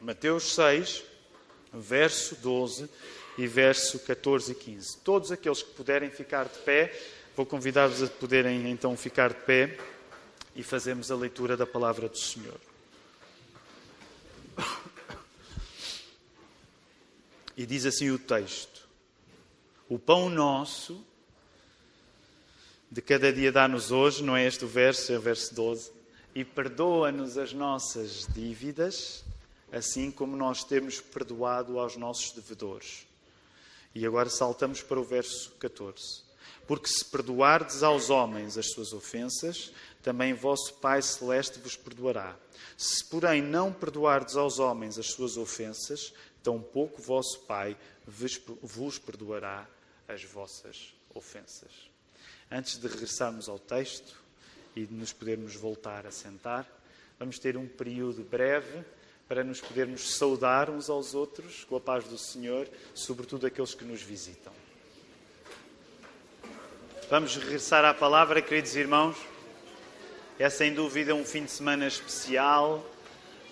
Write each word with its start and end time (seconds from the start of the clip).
Mateus 0.00 0.54
6, 0.54 1.04
verso 1.72 2.34
12 2.36 2.88
e 3.36 3.46
verso 3.46 3.98
14 3.98 4.52
e 4.52 4.54
15. 4.54 4.96
Todos 4.98 5.30
aqueles 5.30 5.62
que 5.62 5.74
puderem 5.74 6.10
ficar 6.10 6.44
de 6.44 6.58
pé, 6.60 6.98
vou 7.36 7.44
convidar-vos 7.44 8.02
a 8.02 8.06
poderem 8.06 8.70
então 8.70 8.96
ficar 8.96 9.28
de 9.28 9.40
pé 9.42 9.78
e 10.56 10.62
fazermos 10.62 11.10
a 11.10 11.16
leitura 11.16 11.56
da 11.56 11.66
palavra 11.66 12.08
do 12.08 12.18
Senhor. 12.18 12.58
E 17.56 17.66
diz 17.66 17.84
assim 17.84 18.10
o 18.10 18.18
texto: 18.18 18.88
O 19.86 19.98
pão 19.98 20.30
nosso 20.30 21.04
de 22.90 23.02
cada 23.02 23.30
dia 23.32 23.52
dá-nos 23.52 23.92
hoje, 23.92 24.22
não 24.22 24.36
é 24.36 24.46
este 24.46 24.64
o 24.64 24.68
verso, 24.68 25.12
é 25.12 25.18
o 25.18 25.20
verso 25.20 25.54
12, 25.54 25.92
e 26.34 26.44
perdoa-nos 26.44 27.38
as 27.38 27.52
nossas 27.52 28.26
dívidas, 28.34 29.22
assim 29.72 30.10
como 30.10 30.36
nós 30.36 30.64
temos 30.64 31.00
perdoado 31.00 31.78
aos 31.78 31.96
nossos 31.96 32.32
devedores. 32.32 33.06
E 33.94 34.06
agora 34.06 34.28
saltamos 34.28 34.82
para 34.82 35.00
o 35.00 35.04
verso 35.04 35.52
14. 35.58 36.22
Porque 36.66 36.88
se 36.88 37.04
perdoardes 37.04 37.82
aos 37.82 38.10
homens 38.10 38.56
as 38.56 38.70
suas 38.70 38.92
ofensas, 38.92 39.72
também 40.02 40.32
vosso 40.32 40.74
Pai 40.74 41.02
Celeste 41.02 41.58
vos 41.58 41.76
perdoará. 41.76 42.36
Se, 42.76 43.04
porém, 43.04 43.42
não 43.42 43.72
perdoardes 43.72 44.36
aos 44.36 44.58
homens 44.58 44.98
as 44.98 45.08
suas 45.08 45.36
ofensas, 45.36 46.12
tampouco 46.42 47.02
vosso 47.02 47.40
Pai 47.40 47.76
vos 48.06 48.98
perdoará 48.98 49.68
as 50.08 50.24
vossas 50.24 50.94
ofensas. 51.14 51.90
Antes 52.50 52.78
de 52.78 52.88
regressarmos 52.88 53.48
ao 53.48 53.58
texto 53.58 54.16
e 54.74 54.84
de 54.84 54.94
nos 54.94 55.12
podermos 55.12 55.54
voltar 55.54 56.06
a 56.06 56.10
sentar, 56.10 56.66
vamos 57.18 57.38
ter 57.38 57.56
um 57.56 57.66
período 57.66 58.22
breve 58.22 58.84
para 59.30 59.44
nos 59.44 59.60
podermos 59.60 60.16
saudar 60.16 60.68
uns 60.68 60.90
aos 60.90 61.14
outros 61.14 61.62
com 61.62 61.76
a 61.76 61.80
paz 61.80 62.02
do 62.02 62.18
Senhor, 62.18 62.68
sobretudo 62.92 63.46
aqueles 63.46 63.76
que 63.76 63.84
nos 63.84 64.02
visitam. 64.02 64.52
Vamos 67.08 67.36
regressar 67.36 67.84
à 67.84 67.94
palavra, 67.94 68.42
queridos 68.42 68.74
irmãos. 68.74 69.16
É 70.36 70.50
sem 70.50 70.74
dúvida 70.74 71.14
um 71.14 71.24
fim 71.24 71.44
de 71.44 71.52
semana 71.52 71.86
especial. 71.86 72.84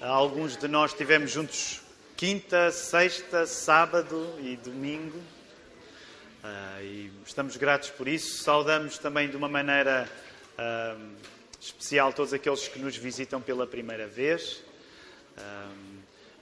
Alguns 0.01 0.57
de 0.57 0.67
nós 0.67 0.91
estivemos 0.91 1.31
juntos 1.31 1.81
quinta, 2.17 2.73
sexta, 2.73 3.47
sábado 3.47 4.35
e 4.41 4.57
domingo. 4.57 5.19
Uh, 5.19 6.83
e 6.83 7.13
estamos 7.25 7.57
gratos 7.57 7.91
por 7.91 8.09
isso. 8.09 8.43
Saudamos 8.43 8.99
também 8.99 9.31
de 9.31 9.37
uma 9.37 9.49
maneira 9.49 10.11
uh, 10.59 11.17
especial 11.61 12.13
todos 12.13 12.33
aqueles 12.33 12.67
que 12.67 12.81
nos 12.81 12.97
visitam 12.97 13.41
pela 13.41 13.65
primeira 13.65 14.09
vez. 14.09 14.67
Uh, 15.39 15.99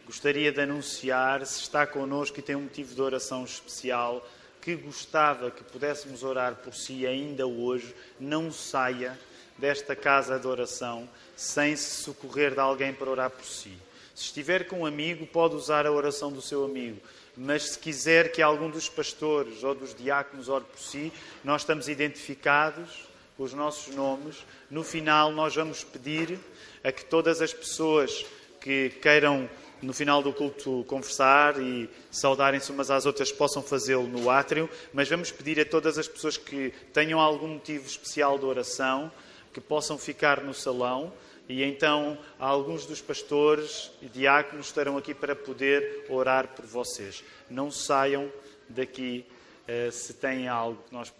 gostaria 0.06 0.50
de 0.50 0.60
anunciar, 0.60 1.44
se 1.44 1.60
está 1.60 1.86
connosco 1.86 2.38
e 2.38 2.42
tem 2.42 2.56
um 2.56 2.62
motivo 2.62 2.94
de 2.94 3.02
oração 3.02 3.44
especial, 3.44 4.26
que 4.60 4.74
gostava 4.74 5.50
que 5.50 5.62
pudéssemos 5.62 6.22
orar 6.24 6.56
por 6.56 6.74
si 6.74 7.06
ainda 7.06 7.46
hoje, 7.46 7.94
não 8.18 8.50
saia 8.50 9.18
desta 9.58 9.94
casa 9.94 10.38
de 10.38 10.46
oração 10.46 11.08
sem 11.36 11.76
se 11.76 12.02
socorrer 12.02 12.52
de 12.52 12.60
alguém 12.60 12.92
para 12.92 13.10
orar 13.10 13.30
por 13.30 13.44
si. 13.44 13.76
Se 14.14 14.24
estiver 14.24 14.66
com 14.66 14.80
um 14.80 14.86
amigo, 14.86 15.26
pode 15.26 15.54
usar 15.54 15.86
a 15.86 15.92
oração 15.92 16.32
do 16.32 16.40
seu 16.40 16.64
amigo. 16.64 17.00
Mas 17.36 17.72
se 17.72 17.78
quiser 17.78 18.32
que 18.32 18.40
algum 18.40 18.70
dos 18.70 18.88
pastores 18.88 19.62
ou 19.62 19.74
dos 19.74 19.94
diáconos 19.94 20.48
ore 20.48 20.64
por 20.64 20.80
si, 20.80 21.12
nós 21.44 21.60
estamos 21.60 21.86
identificados 21.86 23.06
com 23.36 23.44
os 23.44 23.52
nossos 23.52 23.94
nomes. 23.94 24.36
No 24.70 24.82
final, 24.82 25.30
nós 25.32 25.54
vamos 25.54 25.84
pedir 25.84 26.38
a 26.82 26.90
que 26.90 27.04
todas 27.04 27.42
as 27.42 27.52
pessoas 27.52 28.24
que 28.66 28.90
queiram 29.00 29.48
no 29.80 29.92
final 29.92 30.20
do 30.20 30.32
culto 30.32 30.84
conversar 30.88 31.62
e 31.62 31.88
saudarem-se 32.10 32.72
umas 32.72 32.90
às 32.90 33.06
outras 33.06 33.30
possam 33.30 33.62
fazê-lo 33.62 34.08
no 34.08 34.28
átrio, 34.28 34.68
mas 34.92 35.08
vamos 35.08 35.30
pedir 35.30 35.60
a 35.60 35.64
todas 35.64 35.96
as 35.96 36.08
pessoas 36.08 36.36
que 36.36 36.74
tenham 36.92 37.20
algum 37.20 37.46
motivo 37.46 37.86
especial 37.86 38.36
de 38.36 38.44
oração 38.44 39.12
que 39.52 39.60
possam 39.60 39.96
ficar 39.96 40.42
no 40.42 40.52
salão 40.52 41.12
e 41.48 41.62
então 41.62 42.18
alguns 42.40 42.86
dos 42.86 43.00
pastores 43.00 43.92
e 44.02 44.06
diáconos 44.06 44.66
estarão 44.66 44.98
aqui 44.98 45.14
para 45.14 45.36
poder 45.36 46.04
orar 46.08 46.48
por 46.48 46.66
vocês. 46.66 47.22
Não 47.48 47.70
saiam 47.70 48.28
daqui 48.68 49.24
uh, 49.68 49.92
se 49.92 50.12
têm 50.14 50.48
algo 50.48 50.82
que 50.88 50.92
nós 50.92 51.14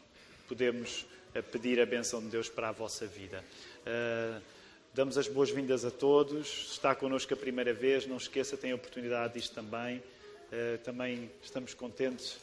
podemos 0.49 1.07
uh, 1.33 1.41
pedir 1.45 1.81
a 1.81 1.87
benção 1.87 2.21
de 2.21 2.27
Deus 2.27 2.49
para 2.49 2.71
a 2.71 2.73
vossa 2.73 3.07
vida. 3.07 3.45
Uh, 3.87 4.56
Damos 4.97 5.19
as 5.19 5.29
boas-vindas 5.29 5.85
a 5.85 5.91
todos. 5.91 6.71
Está 6.73 6.95
connosco 6.95 7.35
a 7.35 7.37
primeira 7.37 7.75
vez, 7.75 8.07
não 8.07 8.17
esqueça, 8.17 8.57
tem 8.57 8.73
a 8.73 8.77
oportunidade 8.77 9.35
disto 9.35 9.55
também. 9.55 9.99
Uh, 9.99 10.79
também 10.85 11.31
estamos 11.43 11.75
contentes. 11.75 12.39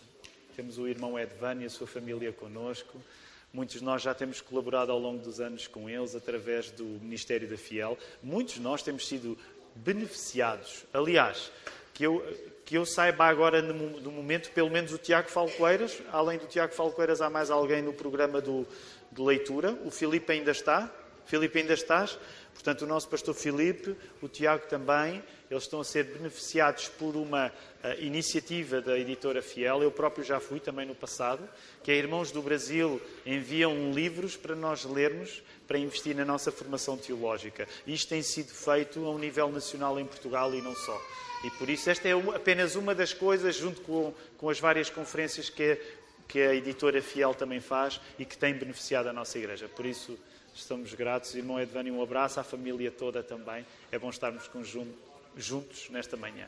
Temos 0.56 0.78
o 0.78 0.88
irmão 0.88 1.18
Edvan 1.18 1.64
e 1.64 1.66
a 1.66 1.70
sua 1.72 1.88
família 1.88 2.32
connosco. 2.32 3.02
Muitos 3.52 3.80
de 3.80 3.84
nós 3.84 4.04
já 4.04 4.14
temos 4.14 4.40
colaborado 4.40 4.92
ao 4.92 5.00
longo 5.00 5.24
dos 5.24 5.40
anos 5.40 5.66
com 5.66 5.90
eles 5.90 6.14
através 6.14 6.70
do 6.70 6.84
Ministério 6.84 7.50
da 7.50 7.58
Fiel. 7.58 7.98
Muitos 8.22 8.54
de 8.54 8.62
nós 8.62 8.84
temos 8.84 9.08
sido 9.08 9.36
beneficiados. 9.74 10.86
Aliás, 10.94 11.52
que 11.92 12.04
eu, 12.04 12.24
que 12.66 12.78
eu 12.78 12.86
saiba 12.86 13.26
agora 13.26 13.64
no, 13.64 14.12
momento, 14.12 14.52
pelo 14.52 14.70
menos 14.70 14.94
o 14.94 15.00
Tiago 15.00 15.28
Falcoeiras, 15.28 16.04
além 16.12 16.38
do 16.38 16.46
Tiago 16.46 16.76
Falcoeiras, 16.76 17.20
há 17.20 17.32
mais 17.32 17.50
alguém 17.50 17.82
no 17.82 17.94
programa 17.94 18.40
do, 18.40 18.64
de 19.12 19.22
leitura. 19.24 19.72
O 19.84 19.90
Filipe 19.90 20.32
ainda 20.32 20.52
está. 20.52 20.94
Filipe, 21.26 21.60
ainda 21.60 21.74
estás? 21.74 22.18
Portanto, 22.54 22.84
o 22.84 22.88
nosso 22.88 23.10
pastor 23.10 23.34
Filipe, 23.34 23.96
o 24.22 24.28
Tiago 24.28 24.68
também, 24.68 25.24
eles 25.50 25.64
estão 25.64 25.82
a 25.82 25.84
ser 25.84 26.04
beneficiados 26.06 26.88
por 26.88 27.16
uma 27.16 27.48
uh, 27.48 28.02
iniciativa 28.02 28.80
da 28.80 28.98
editora 28.98 29.42
Fiel. 29.42 29.82
Eu 29.82 29.92
próprio 29.92 30.24
já 30.24 30.40
fui 30.40 30.60
também 30.60 30.86
no 30.86 30.96
passado, 30.96 31.48
que 31.84 31.92
é 31.92 31.96
Irmãos 31.96 32.32
do 32.32 32.42
Brasil 32.42 33.02
enviam 33.26 33.92
livros 33.92 34.38
para 34.38 34.56
nós 34.56 34.86
lermos, 34.86 35.42
para 35.68 35.78
investir 35.78 36.16
na 36.16 36.24
nossa 36.24 36.52
formação 36.52 36.98
teológica. 36.98 37.68
Isto 37.88 38.10
tem 38.10 38.22
sido 38.22 38.52
feito 38.54 39.04
a 39.06 39.10
um 39.10 39.18
nível 39.18 39.52
nacional 39.52 40.00
em 40.00 40.06
Portugal 40.06 40.54
e 40.54 40.62
não 40.62 40.76
só. 40.76 41.02
E 41.44 41.50
por 41.52 41.70
isso 41.70 41.90
esta 41.90 42.08
é 42.08 42.14
apenas 42.14 42.76
uma 42.76 42.96
das 42.96 43.14
coisas, 43.14 43.56
junto 43.56 43.82
com, 43.82 44.14
com 44.38 44.50
as 44.50 44.60
várias 44.60 44.90
conferências 44.90 45.50
que, 45.50 45.78
que 46.28 46.40
a 46.40 46.56
editora 46.56 47.02
Fiel 47.02 47.34
também 47.34 47.60
faz 47.60 48.00
e 48.18 48.24
que 48.24 48.38
tem 48.38 48.54
beneficiado 48.54 49.08
a 49.08 49.14
nossa 49.14 49.38
igreja. 49.38 49.68
Por 49.68 49.86
isso, 49.86 50.18
Estamos 50.56 50.94
gratos. 50.94 51.34
Irmão 51.34 51.60
Edvani, 51.60 51.90
um 51.90 52.02
abraço 52.02 52.40
à 52.40 52.44
família 52.44 52.92
toda 52.92 53.24
também. 53.24 53.66
É 53.92 53.98
bom 53.98 54.10
estarmos 54.10 54.50
juntos 55.36 55.90
nesta 55.90 56.16
manhã. 56.16 56.48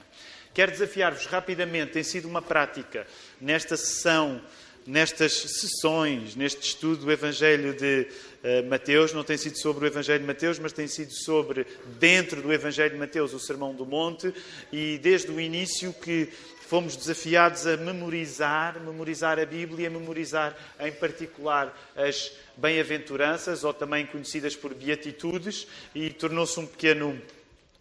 Quero 0.53 0.71
desafiar-vos 0.71 1.25
rapidamente, 1.25 1.93
tem 1.93 2.03
sido 2.03 2.27
uma 2.27 2.41
prática 2.41 3.07
nesta 3.41 3.75
sessão, 3.75 4.41
nestas 4.85 5.33
sessões, 5.33 6.35
neste 6.35 6.61
estudo 6.67 7.05
do 7.05 7.11
Evangelho 7.11 7.73
de 7.73 8.07
uh, 8.43 8.69
Mateus, 8.69 9.13
não 9.13 9.23
tem 9.23 9.37
sido 9.37 9.57
sobre 9.57 9.85
o 9.85 9.87
Evangelho 9.87 10.19
de 10.19 10.25
Mateus, 10.25 10.59
mas 10.59 10.73
tem 10.73 10.87
sido 10.87 11.11
sobre, 11.11 11.65
dentro 11.99 12.41
do 12.41 12.53
Evangelho 12.53 12.91
de 12.91 12.99
Mateus, 12.99 13.33
o 13.33 13.39
Sermão 13.39 13.73
do 13.73 13.85
Monte, 13.85 14.33
e 14.71 14.99
desde 14.99 15.31
o 15.31 15.41
início 15.41 15.91
que 15.91 16.29
fomos 16.67 16.95
desafiados 16.95 17.65
a 17.67 17.77
memorizar, 17.77 18.79
memorizar 18.79 19.39
a 19.39 19.45
Bíblia, 19.45 19.89
memorizar 19.89 20.55
em 20.79 20.91
particular 20.91 21.75
as 21.95 22.31
bem-aventuranças, 22.55 23.63
ou 23.63 23.73
também 23.73 24.05
conhecidas 24.05 24.55
por 24.55 24.73
beatitudes, 24.73 25.67
e 25.93 26.09
tornou-se 26.11 26.59
um 26.59 26.65
pequeno 26.65 27.19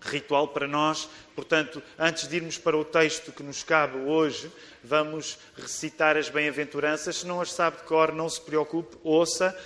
ritual 0.01 0.49
para 0.49 0.69
nós. 0.69 1.09
Portanto, 1.35 1.83
antes 1.99 2.29
de 2.29 2.37
irmos 2.37 2.59
para 2.59 2.77
o 2.77 2.85
texto 2.85 3.33
que 3.33 3.43
nos 3.43 3.63
cabe 3.63 3.99
hoje, 3.99 4.51
vamos 4.83 5.39
recitar 5.57 6.17
as 6.17 6.29
bem-aventuranças. 6.29 7.17
Se 7.17 7.27
não 7.27 7.41
as 7.41 7.53
sabe 7.53 7.79
de 7.79 7.83
cor, 7.85 8.13
não 8.13 8.29
se 8.29 8.41
preocupe, 8.41 8.97
ouça. 9.03 9.57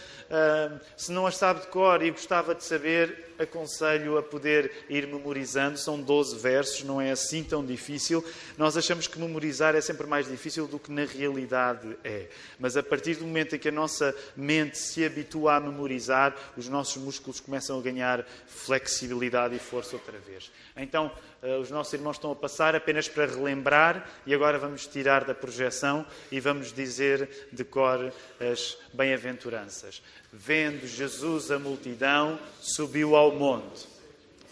Se 0.96 1.10
não 1.10 1.26
as 1.26 1.36
sabe 1.36 1.60
de 1.60 1.66
cor 1.68 2.02
e 2.02 2.10
gostava 2.10 2.54
de 2.54 2.62
saber, 2.62 3.34
aconselho 3.38 4.18
a 4.18 4.22
poder 4.22 4.84
ir 4.88 5.06
memorizando. 5.06 5.78
São 5.78 6.00
12 6.00 6.36
versos, 6.36 6.82
não 6.84 7.00
é 7.00 7.10
assim 7.10 7.42
tão 7.42 7.64
difícil. 7.64 8.25
Nós 8.56 8.76
achamos 8.76 9.06
que 9.06 9.19
memorizar 9.19 9.75
é 9.75 9.81
sempre 9.81 10.06
mais 10.06 10.28
difícil 10.28 10.66
do 10.66 10.78
que 10.78 10.93
na 10.93 11.04
realidade 11.04 11.96
é. 12.04 12.28
Mas 12.58 12.76
a 12.76 12.82
partir 12.82 13.14
do 13.16 13.25
momento 13.25 13.56
em 13.56 13.58
que 13.58 13.69
a 13.69 13.72
nossa 13.72 14.14
mente 14.37 14.76
se 14.76 15.04
habitua 15.04 15.56
a 15.56 15.60
memorizar, 15.60 16.37
os 16.56 16.69
nossos 16.69 17.02
músculos 17.02 17.40
começam 17.40 17.78
a 17.78 17.82
ganhar 17.82 18.26
flexibilidade 18.46 19.56
e 19.56 19.58
força 19.58 19.96
outra 19.96 20.19
vez. 20.19 20.50
Então, 20.76 21.10
os 21.60 21.70
nossos 21.70 21.93
irmãos 21.93 22.16
estão 22.16 22.32
a 22.32 22.37
passar 22.37 22.75
apenas 22.75 23.08
para 23.08 23.26
relembrar 23.26 24.08
e 24.26 24.34
agora 24.34 24.58
vamos 24.58 24.87
tirar 24.87 25.25
da 25.25 25.34
projeção 25.34 26.06
e 26.31 26.40
vamos 26.40 26.72
dizer 26.72 27.49
de 27.52 27.64
cor 27.64 28.12
as 28.40 28.76
bem-aventuranças. 28.93 30.02
Vendo 30.32 30.87
Jesus 30.87 31.50
a 31.50 31.58
multidão, 31.58 32.38
subiu 32.60 33.16
ao 33.16 33.32
monte. 33.32 33.87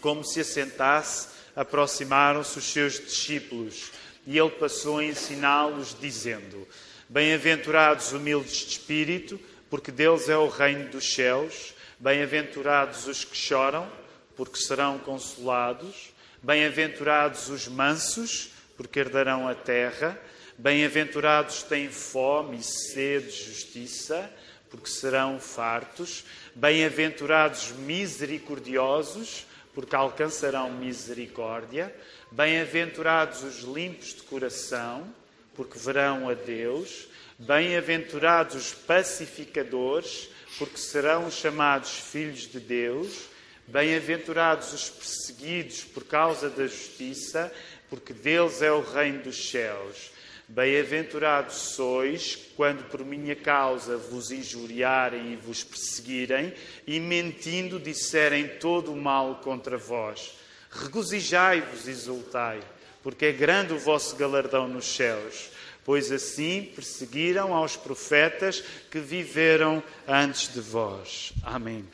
Como 0.01 0.23
se 0.23 0.41
assentasse, 0.41 1.29
aproximaram-se 1.55 2.59
os 2.59 2.65
seus 2.65 2.99
discípulos 2.99 3.91
e 4.27 4.37
ele 4.37 4.49
passou 4.51 4.97
a 4.97 5.05
ensiná-los, 5.05 5.95
dizendo: 5.97 6.67
Bem-aventurados 7.07 8.11
humildes 8.11 8.57
de 8.57 8.71
espírito, 8.71 9.39
porque 9.69 9.89
deles 9.89 10.27
é 10.27 10.37
o 10.37 10.49
reino 10.49 10.89
dos 10.89 11.13
céus. 11.13 11.73
Bem-aventurados 11.97 13.07
os 13.07 13.23
que 13.23 13.37
choram, 13.37 13.89
porque 14.35 14.59
serão 14.59 14.99
consolados. 14.99 16.11
Bem-aventurados 16.47 17.49
os 17.49 17.67
mansos, 17.67 18.51
porque 18.77 19.01
herdarão 19.01 19.49
a 19.49 19.53
terra. 19.53 20.17
Bem-aventurados 20.57 21.61
têm 21.61 21.89
fome 21.89 22.59
e 22.59 22.63
sede 22.63 23.25
de 23.25 23.43
justiça, 23.51 24.31
porque 24.69 24.89
serão 24.89 25.41
fartos. 25.41 26.23
Bem-aventurados 26.55 27.73
misericordiosos, 27.73 29.45
porque 29.73 29.93
alcançarão 29.93 30.71
misericórdia. 30.71 31.93
Bem-aventurados 32.31 33.43
os 33.43 33.63
limpos 33.63 34.13
de 34.13 34.23
coração, 34.23 35.05
porque 35.53 35.77
verão 35.77 36.29
a 36.29 36.33
Deus. 36.33 37.09
Bem-aventurados 37.37 38.55
os 38.55 38.73
pacificadores, 38.73 40.29
porque 40.57 40.77
serão 40.77 41.29
chamados 41.29 41.91
filhos 41.91 42.49
de 42.49 42.61
Deus. 42.61 43.35
Bem-aventurados 43.67 44.71
os 44.71 44.89
perseguidos 44.89 45.83
por 45.83 46.05
causa 46.05 46.49
da 46.49 46.67
justiça, 46.67 47.51
porque 47.89 48.13
deles 48.13 48.61
é 48.61 48.71
o 48.71 48.79
reino 48.79 49.23
dos 49.23 49.49
céus. 49.49 50.11
Bem-aventurados 50.47 51.55
sois 51.55 52.37
quando 52.55 52.89
por 52.89 53.03
minha 53.03 53.35
causa 53.35 53.97
vos 53.97 54.31
injuriarem 54.31 55.33
e 55.33 55.35
vos 55.35 55.65
perseguirem, 55.65 56.53
e 56.87 56.97
mentindo 56.97 57.77
disserem 57.77 58.47
todo 58.57 58.93
o 58.93 58.95
mal 58.95 59.41
contra 59.43 59.77
vós. 59.77 60.37
Regozijai-vos 60.71 61.87
e 61.87 61.91
exultai, 61.91 62.61
porque 63.03 63.25
é 63.25 63.31
grande 63.33 63.73
o 63.73 63.79
vosso 63.79 64.15
galardão 64.15 64.69
nos 64.69 64.85
céus, 64.85 65.49
pois 65.83 66.09
assim 66.09 66.71
perseguiram 66.73 67.53
aos 67.53 67.75
profetas 67.75 68.63
que 68.89 68.99
viveram 68.99 69.83
antes 70.07 70.53
de 70.53 70.61
vós. 70.61 71.33
Amém. 71.43 71.85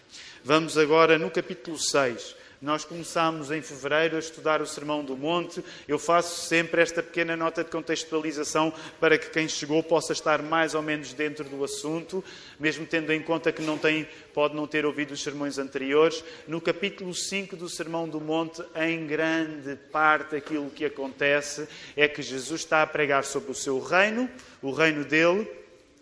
Vamos 0.45 0.77
agora 0.77 1.17
no 1.17 1.31
capítulo 1.31 1.79
6 1.79 2.35
nós 2.61 2.85
começámos 2.85 3.51
em 3.51 3.61
fevereiro 3.61 4.15
a 4.15 4.19
estudar 4.19 4.61
o 4.61 4.65
Sermão 4.65 5.03
do 5.03 5.17
Monte. 5.17 5.61
Eu 5.85 5.99
faço 5.99 6.47
sempre 6.47 6.81
esta 6.81 7.03
pequena 7.03 7.35
nota 7.35 7.61
de 7.61 7.69
contextualização 7.69 8.73
para 9.01 9.17
que 9.17 9.29
quem 9.29 9.49
chegou 9.49 9.83
possa 9.83 10.13
estar 10.13 10.41
mais 10.41 10.73
ou 10.73 10.81
menos 10.81 11.11
dentro 11.11 11.43
do 11.43 11.61
assunto, 11.61 12.23
mesmo 12.57 12.85
tendo 12.85 13.11
em 13.11 13.21
conta 13.21 13.51
que 13.51 13.61
não 13.61 13.77
tem, 13.77 14.07
pode 14.33 14.55
não 14.55 14.65
ter 14.65 14.85
ouvido 14.85 15.11
os 15.11 15.21
sermões 15.21 15.57
anteriores. 15.57 16.23
No 16.47 16.61
capítulo 16.61 17.13
5 17.13 17.57
do 17.57 17.67
Sermão 17.67 18.07
do 18.07 18.21
Monte, 18.21 18.63
em 18.75 19.05
grande 19.07 19.75
parte 19.91 20.37
aquilo 20.37 20.69
que 20.69 20.85
acontece 20.85 21.67
é 21.97 22.07
que 22.07 22.21
Jesus 22.21 22.61
está 22.61 22.81
a 22.81 22.87
pregar 22.87 23.25
sobre 23.25 23.51
o 23.51 23.55
seu 23.55 23.77
reino, 23.79 24.29
o 24.61 24.71
reino 24.71 25.03
dele, 25.03 25.49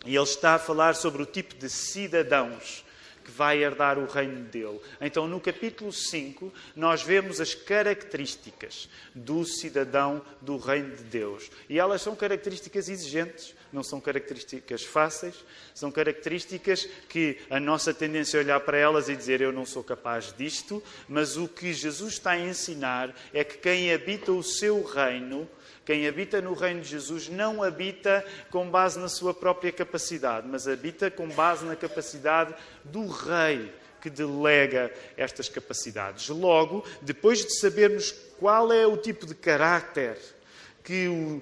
e 0.06 0.16
ele 0.16 0.24
está 0.24 0.56
a 0.56 0.60
falar 0.60 0.94
sobre 0.94 1.24
o 1.24 1.28
tipo 1.28 1.56
de 1.56 1.70
cidadãos 1.70 2.84
que 3.24 3.32
vai 3.32 3.64
herdar 3.64 3.98
o 3.98 4.06
reino 4.06 4.44
dele. 4.46 4.80
Então, 5.00 5.28
no 5.28 5.40
capítulo 5.40 5.92
5, 5.92 6.52
nós 6.76 7.02
vemos 7.04 7.40
as 7.40 7.54
características 7.54 8.90
do 9.14 9.46
cidadão 9.46 10.22
do 10.42 10.58
reino 10.58 10.96
de 10.96 11.04
Deus. 11.04 11.50
E 11.70 11.80
elas 11.80 12.02
são 12.02 12.16
características 12.16 12.90
exigentes, 12.90 13.56
não 13.72 13.84
são 13.84 14.02
características 14.02 14.84
fáceis, 14.84 15.36
são 15.74 15.92
características 15.92 16.88
que 17.08 17.38
a 17.50 17.60
nossa 17.60 17.94
tendência 17.94 18.38
é 18.38 18.42
olhar 18.42 18.60
para 18.60 18.78
elas 18.78 19.08
e 19.08 19.16
dizer 19.16 19.42
eu 19.42 19.52
não 19.52 19.66
sou 19.66 19.84
capaz 19.84 20.34
disto, 20.38 20.84
mas 21.08 21.38
o 21.38 21.48
que 21.48 21.74
Jesus 21.74 22.14
está 22.14 22.32
a 22.32 22.40
ensinar 22.40 23.16
é 23.34 23.44
que 23.44 23.58
quem 23.58 23.94
habita 23.94 24.32
o 24.32 24.44
seu 24.44 24.84
reino 24.84 25.50
quem 25.86 26.08
habita 26.08 26.42
no 26.42 26.54
reino 26.54 26.82
de 26.82 26.90
Jesus 26.90 27.28
não 27.28 27.64
habita 27.64 28.24
com 28.50 28.70
base 28.70 29.00
na 29.00 29.10
sua 29.10 29.34
própria 29.34 29.72
capacidade, 29.72 30.48
mas 30.48 30.68
habita 30.68 31.10
com 31.10 31.28
base 31.28 31.66
na 31.66 31.76
capacidade 31.76 32.54
do 32.84 33.08
Rei 33.08 33.74
que 34.02 34.10
delega 34.10 34.92
estas 35.16 35.48
capacidades. 35.48 36.28
Logo, 36.30 36.84
depois 37.02 37.46
de 37.46 37.60
sabermos 37.60 38.12
qual 38.40 38.72
é 38.74 38.86
o 38.86 38.98
tipo 38.98 39.26
de 39.26 39.36
caráter 39.36 40.18
que 40.84 41.08
o 41.08 41.42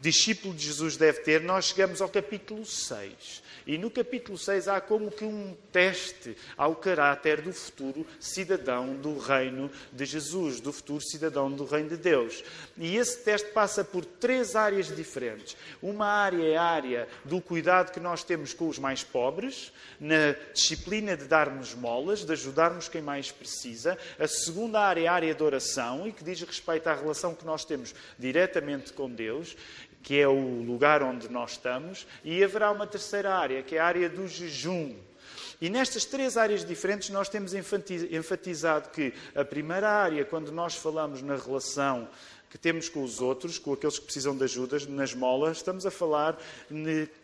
discípulo 0.00 0.54
de 0.54 0.66
Jesus 0.66 0.96
deve 0.96 1.20
ter, 1.20 1.40
nós 1.40 1.66
chegamos 1.66 2.00
ao 2.00 2.08
capítulo 2.08 2.64
6. 2.64 3.42
E 3.66 3.76
no 3.76 3.90
capítulo 3.90 4.38
6 4.38 4.68
há 4.68 4.80
como 4.80 5.10
que 5.10 5.24
um 5.24 5.56
teste 5.72 6.36
ao 6.56 6.76
caráter 6.76 7.42
do 7.42 7.52
futuro 7.52 8.06
cidadão 8.20 8.94
do 8.94 9.18
reino 9.18 9.68
de 9.92 10.04
Jesus, 10.04 10.60
do 10.60 10.72
futuro 10.72 11.00
cidadão 11.00 11.50
do 11.50 11.64
reino 11.64 11.88
de 11.88 11.96
Deus. 11.96 12.44
E 12.76 12.96
esse 12.96 13.24
teste 13.24 13.48
passa 13.48 13.82
por 13.82 14.04
três 14.04 14.54
áreas 14.54 14.94
diferentes. 14.94 15.56
Uma 15.82 16.06
área 16.06 16.44
é 16.44 16.56
a 16.56 16.62
área 16.62 17.08
do 17.24 17.40
cuidado 17.40 17.90
que 17.90 17.98
nós 17.98 18.22
temos 18.22 18.54
com 18.54 18.68
os 18.68 18.78
mais 18.78 19.02
pobres, 19.02 19.72
na 19.98 20.36
disciplina 20.54 21.16
de 21.16 21.24
darmos 21.24 21.74
molas, 21.74 22.24
de 22.24 22.32
ajudarmos 22.32 22.88
quem 22.88 23.02
mais 23.02 23.32
precisa. 23.32 23.98
A 24.16 24.28
segunda 24.28 24.80
área 24.80 25.00
é 25.00 25.06
a 25.08 25.12
área 25.12 25.34
de 25.34 25.42
oração 25.42 26.06
e 26.06 26.12
que 26.12 26.22
diz 26.22 26.40
respeito 26.40 26.86
à 26.86 26.94
relação 26.94 27.34
que 27.34 27.44
nós 27.44 27.64
temos 27.64 27.92
diretamente 28.16 28.92
com 28.92 29.10
Deus 29.10 29.56
que 30.06 30.20
é 30.20 30.28
o 30.28 30.62
lugar 30.62 31.02
onde 31.02 31.28
nós 31.28 31.52
estamos, 31.52 32.06
e 32.22 32.44
haverá 32.44 32.70
uma 32.70 32.86
terceira 32.86 33.34
área, 33.34 33.55
que 33.62 33.76
é 33.76 33.78
a 33.78 33.86
área 33.86 34.08
do 34.08 34.26
jejum. 34.26 34.94
E 35.60 35.70
nestas 35.70 36.04
três 36.04 36.36
áreas 36.36 36.64
diferentes, 36.64 37.08
nós 37.10 37.28
temos 37.28 37.52
enfatizado 37.54 38.90
que 38.90 39.12
a 39.34 39.44
primeira 39.44 39.88
área, 39.88 40.24
quando 40.24 40.52
nós 40.52 40.74
falamos 40.74 41.22
na 41.22 41.36
relação 41.36 42.08
que 42.50 42.58
temos 42.58 42.88
com 42.88 43.02
os 43.02 43.20
outros, 43.20 43.58
com 43.58 43.72
aqueles 43.72 43.98
que 43.98 44.04
precisam 44.04 44.36
de 44.36 44.44
ajuda, 44.44 44.78
nas 44.88 45.12
molas, 45.12 45.58
estamos 45.58 45.84
a 45.84 45.90
falar 45.90 46.38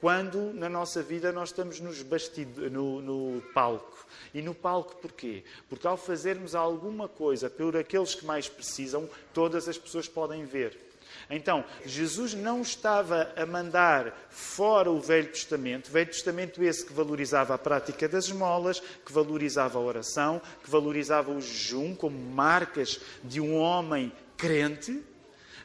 quando 0.00 0.52
na 0.52 0.68
nossa 0.68 1.02
vida 1.02 1.30
nós 1.30 1.50
estamos 1.50 1.80
nos 1.80 2.04
no, 2.70 3.00
no 3.00 3.42
palco. 3.54 4.06
E 4.34 4.42
no 4.42 4.54
palco 4.54 4.96
porquê? 4.96 5.44
Porque 5.68 5.86
ao 5.86 5.96
fazermos 5.96 6.54
alguma 6.54 7.08
coisa 7.08 7.48
por 7.48 7.76
aqueles 7.76 8.14
que 8.14 8.26
mais 8.26 8.48
precisam, 8.48 9.08
todas 9.32 9.68
as 9.68 9.78
pessoas 9.78 10.08
podem 10.08 10.44
ver. 10.44 10.91
Então, 11.34 11.64
Jesus 11.86 12.34
não 12.34 12.60
estava 12.60 13.32
a 13.34 13.46
mandar 13.46 14.28
fora 14.28 14.90
o 14.90 15.00
Velho 15.00 15.28
Testamento, 15.28 15.90
Velho 15.90 16.10
Testamento 16.10 16.62
esse 16.62 16.84
que 16.84 16.92
valorizava 16.92 17.54
a 17.54 17.58
prática 17.58 18.06
das 18.06 18.26
esmolas, 18.26 18.80
que 18.80 19.10
valorizava 19.10 19.78
a 19.78 19.80
oração, 19.80 20.42
que 20.62 20.70
valorizava 20.70 21.30
o 21.30 21.40
jejum 21.40 21.94
como 21.94 22.18
marcas 22.18 23.00
de 23.24 23.40
um 23.40 23.56
homem 23.56 24.12
crente. 24.36 25.02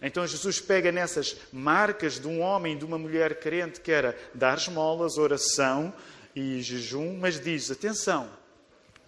Então 0.01 0.25
Jesus 0.25 0.61
pega 0.61 0.89
nessas 0.89 1.35
marcas 1.51 2.17
de 2.17 2.29
um 2.29 2.39
homem 2.39 2.75
e 2.75 2.79
de 2.79 2.85
uma 2.85 2.97
mulher 2.97 3.37
crente, 3.37 3.81
que 3.81 3.91
era 3.91 4.17
dar 4.33 4.57
esmolas, 4.57 5.17
oração 5.17 5.93
e 6.33 6.61
jejum, 6.61 7.17
mas 7.17 7.41
diz: 7.41 7.69
atenção, 7.69 8.29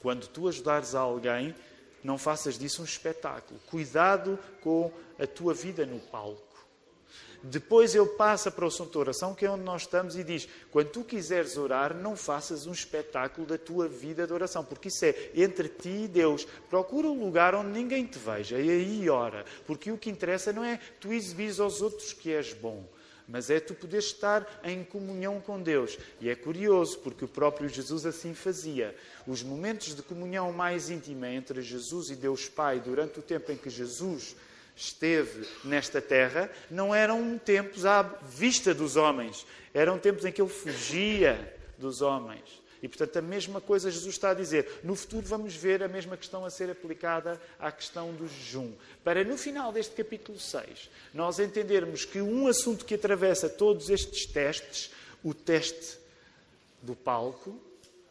quando 0.02 0.28
tu 0.28 0.50
ajudares 0.50 0.94
a 0.94 1.00
alguém, 1.00 1.56
não 2.04 2.18
faças 2.18 2.58
disso 2.58 2.82
um 2.82 2.86
espetáculo. 2.86 3.60
Cuidado 3.68 4.38
com 4.60 4.92
a 5.18 5.26
tua 5.26 5.54
vida 5.54 5.86
no 5.86 6.00
palco. 6.00 6.49
Depois 7.42 7.96
ele 7.96 8.06
passa 8.06 8.52
para 8.52 8.66
o 8.66 8.68
assunto 8.68 8.92
de 8.92 8.98
oração, 8.98 9.34
que 9.34 9.46
é 9.46 9.50
onde 9.50 9.64
nós 9.64 9.84
estamos, 9.84 10.18
e 10.18 10.24
diz: 10.24 10.48
quando 10.72 10.90
tu 10.90 11.04
quiseres 11.04 11.58
orar, 11.58 11.96
não 11.96 12.16
faças 12.16 12.68
um 12.68 12.74
espetáculo 12.74 13.48
da 13.48 13.58
tua 13.58 13.88
vida 13.88 14.28
de 14.28 14.34
oração, 14.34 14.64
porque 14.64 14.90
isso 14.90 15.06
é 15.06 15.16
entre 15.36 15.70
ti 15.70 16.04
e 16.04 16.08
Deus. 16.08 16.46
Procura 16.70 17.08
um 17.08 17.24
lugar 17.24 17.56
onde 17.56 17.72
ninguém 17.72 18.06
te 18.06 18.20
veja 18.20 18.60
e 18.60 18.70
aí 18.70 19.10
ora, 19.10 19.46
porque 19.66 19.92
o 19.92 19.98
que 19.98 20.10
interessa 20.10 20.52
não 20.52 20.64
é 20.64 20.80
tu 21.00 21.14
exibires 21.14 21.60
aos 21.60 21.82
outros 21.82 22.14
que 22.14 22.34
és 22.34 22.54
bom 22.54 22.86
mas 23.30 23.52
é 23.52 23.60
tu 23.60 23.76
poderes 23.76 24.06
estar 24.06 24.60
em 24.64 24.84
comunhão 24.84 25.40
com 25.40 25.62
Deus. 25.62 26.00
E 26.20 26.28
é 26.30 26.36
curioso, 26.36 26.98
porque 26.98 27.24
o 27.24 27.28
próprio 27.28 27.70
Jesus 27.70 28.04
assim 28.04 28.34
fazia. 28.34 28.96
Os 29.28 29.44
momentos 29.44 29.96
de 29.96 30.02
comunhão 30.02 30.52
mais 30.52 30.90
íntima 30.90 31.30
entre 31.30 31.62
Jesus 31.62 32.10
e 32.10 32.16
Deus 32.16 32.50
Pai, 32.50 32.80
durante 32.80 33.20
o 33.20 33.22
tempo 33.22 33.52
em 33.52 33.56
que 33.56 33.70
Jesus 33.70 34.36
esteve 34.80 35.46
nesta 35.64 36.02
terra 36.02 36.50
não 36.72 36.96
eram 36.96 37.38
tempos 37.38 37.86
à 37.86 38.02
vista 38.02 38.74
dos 38.74 38.96
homens, 38.96 39.46
eram 39.74 40.00
tempos 40.00 40.24
em 40.24 40.32
que 40.32 40.42
ele 40.42 40.50
fugia 40.50 41.54
dos 41.78 42.02
homens. 42.02 42.62
E, 42.82 42.88
portanto, 42.88 43.18
a 43.18 43.22
mesma 43.22 43.60
coisa 43.60 43.92
Jesus 43.92 44.16
está 44.16 44.30
a 44.30 44.34
dizer. 44.34 44.80
No 44.86 44.96
futuro 44.96 45.28
vamos 45.28 45.54
ver 45.54 45.84
a 45.84 45.88
mesma 45.90 46.16
questão 46.16 46.46
a 46.46 46.50
ser 46.50 46.70
aplicada 46.70 47.40
à 47.60 47.70
questão 47.74 48.14
do 48.14 48.26
jejum. 48.26 48.72
Para, 49.04 49.22
no 49.26 49.38
final 49.38 49.74
deste 49.74 49.94
capítulo 49.94 50.40
6, 50.40 50.90
nós 51.14 51.40
entendermos 51.40 52.06
que 52.06 52.22
um 52.22 52.48
assunto 52.48 52.86
que 52.86 52.96
atravessa 52.96 53.50
todos 53.50 53.90
estes 53.90 54.26
testes, 54.26 54.92
o 55.22 55.34
teste 55.34 55.98
do 56.82 56.96
palco, 56.96 57.60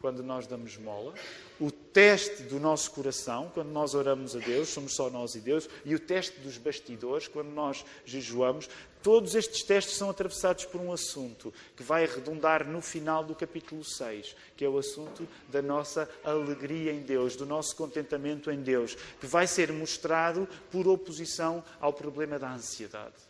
quando 0.01 0.23
nós 0.23 0.47
damos 0.47 0.77
mola, 0.77 1.13
o 1.61 1.71
teste 1.71 2.45
do 2.45 2.61
nosso 2.61 2.91
coração, 2.93 3.51
quando 3.53 3.69
nós 3.69 3.95
oramos 3.95 4.37
a 4.37 4.39
Deus, 4.39 4.69
somos 4.69 4.95
só 4.95 5.11
nós 5.11 5.35
e 5.35 5.41
Deus, 5.41 5.69
e 5.85 5.95
o 5.95 5.99
teste 5.99 6.39
dos 6.41 6.57
bastidores, 6.57 7.27
quando 7.27 7.49
nós 7.49 7.85
jejuamos, 8.05 8.69
todos 9.03 9.35
estes 9.35 9.63
testes 9.63 9.97
são 9.97 10.09
atravessados 10.09 10.65
por 10.65 10.81
um 10.81 10.93
assunto 10.93 11.53
que 11.77 11.83
vai 11.83 12.07
redundar 12.07 12.67
no 12.67 12.81
final 12.81 13.25
do 13.25 13.35
capítulo 13.35 13.85
6, 13.85 14.37
que 14.57 14.65
é 14.65 14.69
o 14.69 14.79
assunto 14.79 15.27
da 15.49 15.61
nossa 15.61 16.09
alegria 16.23 16.93
em 16.93 17.01
Deus, 17.01 17.35
do 17.35 17.47
nosso 17.47 17.75
contentamento 17.75 18.51
em 18.51 18.63
Deus, 18.63 18.97
que 19.21 19.27
vai 19.27 19.47
ser 19.47 19.73
mostrado 19.73 20.49
por 20.71 20.87
oposição 20.87 21.65
ao 21.81 21.93
problema 21.93 22.39
da 22.39 22.53
ansiedade. 22.53 23.29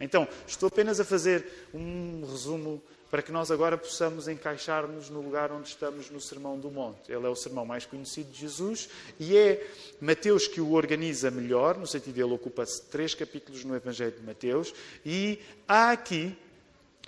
Então, 0.00 0.26
estou 0.46 0.66
apenas 0.66 0.98
a 0.98 1.04
fazer 1.04 1.68
um 1.72 2.26
resumo 2.26 2.82
para 3.12 3.20
que 3.20 3.30
nós 3.30 3.50
agora 3.50 3.76
possamos 3.76 4.26
encaixar-nos 4.26 5.10
no 5.10 5.20
lugar 5.20 5.52
onde 5.52 5.68
estamos 5.68 6.08
no 6.08 6.18
Sermão 6.18 6.58
do 6.58 6.70
Monte. 6.70 7.12
Ele 7.12 7.26
é 7.26 7.28
o 7.28 7.36
sermão 7.36 7.66
mais 7.66 7.84
conhecido 7.84 8.32
de 8.32 8.40
Jesus 8.40 8.88
e 9.20 9.36
é 9.36 9.70
Mateus 10.00 10.48
que 10.48 10.62
o 10.62 10.72
organiza 10.72 11.30
melhor, 11.30 11.76
no 11.76 11.86
sentido 11.86 12.14
de 12.14 12.22
ele 12.22 12.32
ocupa-se 12.32 12.80
três 12.86 13.14
capítulos 13.14 13.64
no 13.64 13.76
Evangelho 13.76 14.12
de 14.12 14.22
Mateus, 14.24 14.72
e 15.04 15.38
há 15.68 15.90
aqui 15.90 16.34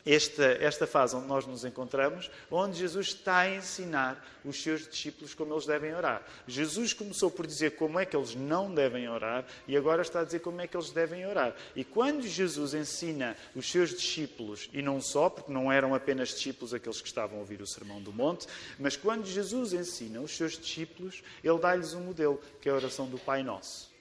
esta, 0.07 0.45
esta 0.61 0.87
fase 0.87 1.17
onde 1.17 1.27
nós 1.27 1.47
nos 1.47 1.65
encontramos, 1.65 2.31
onde 2.51 2.79
Jesus 2.79 3.09
está 3.09 3.39
a 3.39 3.55
ensinar 3.55 4.25
os 4.45 4.63
seus 4.63 4.87
discípulos 4.87 5.33
como 5.33 5.55
eles 5.55 5.65
devem 5.65 5.95
orar. 5.95 6.23
Jesus 6.47 6.93
começou 6.93 7.31
por 7.31 7.47
dizer 7.47 7.77
como 7.77 7.99
é 7.99 8.05
que 8.05 8.17
eles 8.17 8.35
não 8.35 8.73
devem 8.73 9.09
orar 9.09 9.47
e 9.67 9.77
agora 9.77 10.03
está 10.03 10.21
a 10.21 10.25
dizer 10.25 10.41
como 10.41 10.61
é 10.61 10.67
que 10.67 10.77
eles 10.77 10.91
devem 10.91 11.27
orar. 11.27 11.55
E 11.75 11.85
quando 11.85 12.23
Jesus 12.23 12.75
ensina 12.75 13.37
os 13.55 13.71
seus 13.71 13.91
discípulos, 13.91 14.69
e 14.73 14.83
não 14.83 15.01
só, 15.01 15.31
porque 15.31 15.53
não 15.53 15.73
eram 15.73 15.95
apenas 15.95 16.29
discípulos 16.29 16.75
aqueles 16.75 17.01
que 17.01 17.09
estavam 17.09 17.39
a 17.39 17.41
ouvir 17.41 17.63
o 17.63 17.67
Sermão 17.67 18.03
do 18.03 18.13
Monte, 18.13 18.47
mas 18.79 18.97
quando 18.97 19.25
Jesus 19.27 19.73
ensina 19.73 20.21
os 20.21 20.37
seus 20.37 20.59
discípulos, 20.59 21.23
ele 21.43 21.59
dá-lhes 21.59 21.95
um 21.95 22.01
modelo, 22.01 22.41
que 22.61 22.69
é 22.69 22.73
a 22.73 22.77
oração 22.77 23.07
do 23.07 23.19
Pai 23.19 23.43
Nosso. 23.43 23.94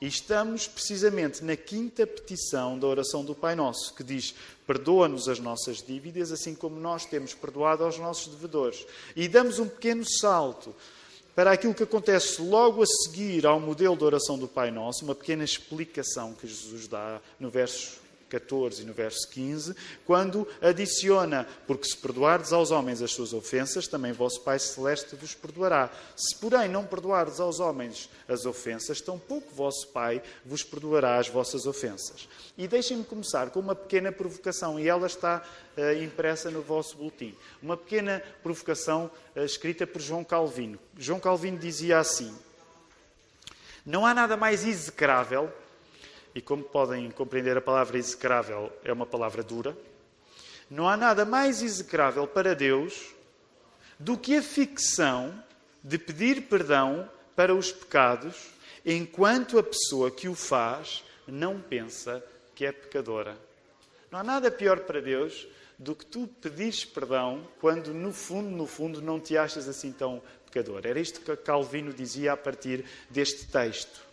E 0.00 0.06
estamos 0.06 0.68
precisamente 0.68 1.42
na 1.42 1.56
quinta 1.56 2.06
petição 2.06 2.78
da 2.78 2.86
oração 2.86 3.24
do 3.24 3.34
Pai 3.34 3.56
Nosso, 3.56 3.94
que 3.94 4.04
diz: 4.04 4.34
Perdoa-nos 4.66 5.28
as 5.28 5.40
nossas 5.40 5.82
dívidas, 5.82 6.30
assim 6.30 6.54
como 6.54 6.78
nós 6.78 7.04
temos 7.04 7.34
perdoado 7.34 7.82
aos 7.82 7.98
nossos 7.98 8.32
devedores. 8.32 8.86
E 9.16 9.26
damos 9.26 9.58
um 9.58 9.68
pequeno 9.68 10.04
salto 10.08 10.74
para 11.34 11.52
aquilo 11.52 11.74
que 11.74 11.82
acontece 11.82 12.40
logo 12.42 12.82
a 12.82 12.86
seguir 12.86 13.46
ao 13.46 13.58
modelo 13.58 13.96
da 13.96 14.06
oração 14.06 14.38
do 14.38 14.46
Pai 14.46 14.70
Nosso, 14.70 15.04
uma 15.04 15.14
pequena 15.14 15.44
explicação 15.44 16.32
que 16.32 16.46
Jesus 16.46 16.86
dá 16.86 17.20
no 17.38 17.50
verso 17.50 18.07
14 18.28 18.82
e 18.82 18.84
no 18.84 18.92
verso 18.92 19.28
15, 19.30 19.74
quando 20.04 20.46
adiciona: 20.60 21.46
Porque 21.66 21.88
se 21.88 21.96
perdoardes 21.96 22.52
aos 22.52 22.70
homens 22.70 23.02
as 23.02 23.12
suas 23.12 23.32
ofensas, 23.32 23.88
também 23.88 24.12
vosso 24.12 24.40
Pai 24.42 24.58
Celeste 24.58 25.16
vos 25.16 25.34
perdoará. 25.34 25.90
Se, 26.16 26.36
porém, 26.36 26.68
não 26.68 26.84
perdoardes 26.84 27.40
aos 27.40 27.60
homens 27.60 28.08
as 28.28 28.44
ofensas, 28.44 29.00
tampouco 29.00 29.52
vosso 29.54 29.88
Pai 29.88 30.22
vos 30.44 30.62
perdoará 30.62 31.18
as 31.18 31.28
vossas 31.28 31.66
ofensas. 31.66 32.28
E 32.56 32.68
deixem-me 32.68 33.04
começar 33.04 33.50
com 33.50 33.60
uma 33.60 33.74
pequena 33.74 34.12
provocação, 34.12 34.78
e 34.78 34.88
ela 34.88 35.06
está 35.06 35.42
uh, 35.76 36.02
impressa 36.02 36.50
no 36.50 36.62
vosso 36.62 36.96
boletim. 36.96 37.34
Uma 37.62 37.76
pequena 37.76 38.22
provocação 38.42 39.10
uh, 39.34 39.44
escrita 39.44 39.86
por 39.86 40.00
João 40.00 40.24
Calvino. 40.24 40.78
João 40.96 41.20
Calvino 41.20 41.58
dizia 41.58 41.98
assim: 41.98 42.34
Não 43.84 44.04
há 44.04 44.12
nada 44.12 44.36
mais 44.36 44.66
execrável 44.66 45.52
e 46.38 46.40
como 46.40 46.62
podem 46.62 47.10
compreender, 47.10 47.56
a 47.56 47.60
palavra 47.60 47.98
execrável 47.98 48.72
é 48.84 48.92
uma 48.92 49.04
palavra 49.04 49.42
dura. 49.42 49.76
Não 50.70 50.88
há 50.88 50.96
nada 50.96 51.24
mais 51.24 51.62
execrável 51.62 52.28
para 52.28 52.54
Deus 52.54 53.12
do 53.98 54.16
que 54.16 54.36
a 54.36 54.42
ficção 54.42 55.34
de 55.82 55.98
pedir 55.98 56.42
perdão 56.42 57.10
para 57.34 57.52
os 57.52 57.72
pecados 57.72 58.50
enquanto 58.86 59.58
a 59.58 59.64
pessoa 59.64 60.12
que 60.12 60.28
o 60.28 60.34
faz 60.36 61.02
não 61.26 61.60
pensa 61.60 62.24
que 62.54 62.64
é 62.64 62.70
pecadora. 62.70 63.36
Não 64.08 64.20
há 64.20 64.22
nada 64.22 64.48
pior 64.48 64.78
para 64.78 65.00
Deus 65.00 65.48
do 65.76 65.92
que 65.92 66.06
tu 66.06 66.28
pedires 66.40 66.84
perdão 66.84 67.48
quando, 67.60 67.92
no 67.92 68.12
fundo, 68.12 68.48
no 68.48 68.68
fundo, 68.68 69.02
não 69.02 69.18
te 69.18 69.36
achas 69.36 69.68
assim 69.68 69.90
tão 69.90 70.22
pecador. 70.46 70.82
Era 70.84 71.00
isto 71.00 71.20
que 71.20 71.36
Calvino 71.36 71.92
dizia 71.92 72.34
a 72.34 72.36
partir 72.36 72.84
deste 73.10 73.48
texto. 73.48 74.06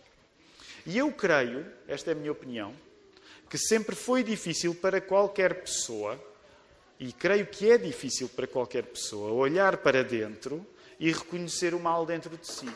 E 0.86 0.96
eu 0.96 1.10
creio, 1.10 1.66
esta 1.88 2.10
é 2.10 2.12
a 2.12 2.16
minha 2.16 2.32
opinião, 2.32 2.72
que 3.50 3.58
sempre 3.58 3.96
foi 3.96 4.22
difícil 4.22 4.74
para 4.74 5.00
qualquer 5.00 5.62
pessoa, 5.62 6.18
e 6.98 7.12
creio 7.12 7.46
que 7.46 7.70
é 7.70 7.76
difícil 7.76 8.28
para 8.28 8.46
qualquer 8.46 8.84
pessoa, 8.84 9.32
olhar 9.32 9.78
para 9.78 10.02
dentro 10.02 10.64
e 10.98 11.12
reconhecer 11.12 11.74
o 11.74 11.80
mal 11.80 12.06
dentro 12.06 12.36
de 12.36 12.46
si. 12.46 12.68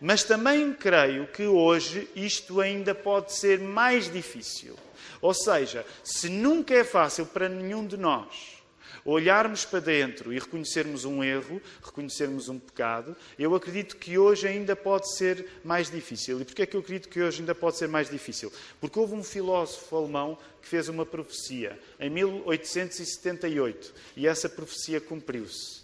Mas 0.00 0.24
também 0.24 0.72
creio 0.72 1.26
que 1.28 1.46
hoje 1.46 2.08
isto 2.14 2.60
ainda 2.60 2.94
pode 2.94 3.32
ser 3.34 3.58
mais 3.58 4.10
difícil. 4.10 4.76
Ou 5.20 5.32
seja, 5.32 5.86
se 6.02 6.28
nunca 6.28 6.74
é 6.74 6.84
fácil 6.84 7.26
para 7.26 7.48
nenhum 7.48 7.86
de 7.86 7.96
nós 7.96 8.59
olharmos 9.04 9.64
para 9.64 9.80
dentro 9.80 10.32
e 10.32 10.38
reconhecermos 10.38 11.04
um 11.04 11.22
erro, 11.22 11.60
reconhecermos 11.82 12.48
um 12.48 12.58
pecado, 12.58 13.16
eu 13.38 13.54
acredito 13.54 13.96
que 13.96 14.18
hoje 14.18 14.46
ainda 14.46 14.74
pode 14.76 15.16
ser 15.16 15.46
mais 15.64 15.90
difícil. 15.90 16.40
E 16.40 16.44
porquê 16.44 16.62
é 16.62 16.66
que 16.66 16.76
eu 16.76 16.80
acredito 16.80 17.08
que 17.08 17.20
hoje 17.20 17.40
ainda 17.40 17.54
pode 17.54 17.78
ser 17.78 17.88
mais 17.88 18.10
difícil? 18.10 18.52
Porque 18.80 18.98
houve 18.98 19.14
um 19.14 19.24
filósofo 19.24 19.96
alemão 19.96 20.38
que 20.60 20.68
fez 20.68 20.88
uma 20.88 21.06
profecia 21.06 21.78
em 21.98 22.10
1878 22.10 23.94
e 24.16 24.26
essa 24.26 24.48
profecia 24.48 25.00
cumpriu-se. 25.00 25.79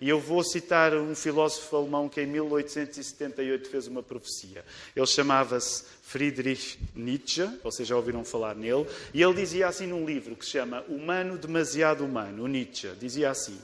E 0.00 0.08
eu 0.08 0.18
vou 0.18 0.42
citar 0.42 0.94
um 0.94 1.14
filósofo 1.14 1.76
alemão 1.76 2.08
que 2.08 2.22
em 2.22 2.26
1878 2.26 3.68
fez 3.68 3.86
uma 3.86 4.02
profecia. 4.02 4.64
Ele 4.96 5.06
chamava-se 5.06 5.84
Friedrich 6.02 6.78
Nietzsche, 6.94 7.46
vocês 7.62 7.86
já 7.86 7.94
ouviram 7.94 8.24
falar 8.24 8.54
nele, 8.54 8.86
e 9.12 9.22
ele 9.22 9.34
dizia 9.34 9.68
assim 9.68 9.86
num 9.86 10.06
livro 10.06 10.34
que 10.34 10.44
se 10.44 10.52
chama 10.52 10.82
Humano 10.88 11.36
Demasiado 11.36 12.02
Humano, 12.02 12.46
Nietzsche, 12.46 12.88
dizia 12.98 13.30
assim: 13.30 13.58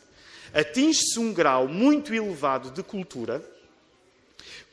Atinge-se 0.52 1.18
um 1.18 1.32
grau 1.32 1.66
muito 1.66 2.14
elevado 2.14 2.70
de 2.70 2.82
cultura 2.82 3.42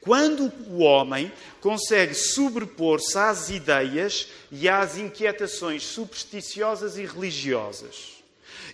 quando 0.03 0.51
o 0.67 0.79
homem 0.79 1.31
consegue 1.61 2.13
sobrepor-se 2.13 3.17
às 3.17 3.49
ideias 3.49 4.27
e 4.51 4.67
às 4.67 4.97
inquietações 4.97 5.83
supersticiosas 5.83 6.97
e 6.97 7.05
religiosas. 7.05 8.21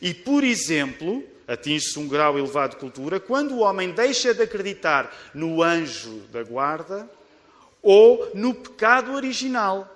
E, 0.01 0.11
por 0.11 0.43
exemplo, 0.43 1.23
atinge-se 1.49 1.97
um 1.97 2.07
grau 2.07 2.37
elevado 2.37 2.75
de 2.75 2.77
cultura 2.77 3.19
quando 3.19 3.55
o 3.55 3.59
homem 3.61 3.91
deixa 3.91 4.35
de 4.35 4.43
acreditar 4.43 5.11
no 5.33 5.63
anjo 5.63 6.21
da 6.31 6.43
guarda 6.43 7.09
ou 7.81 8.29
no 8.35 8.53
pecado 8.53 9.13
original. 9.13 9.95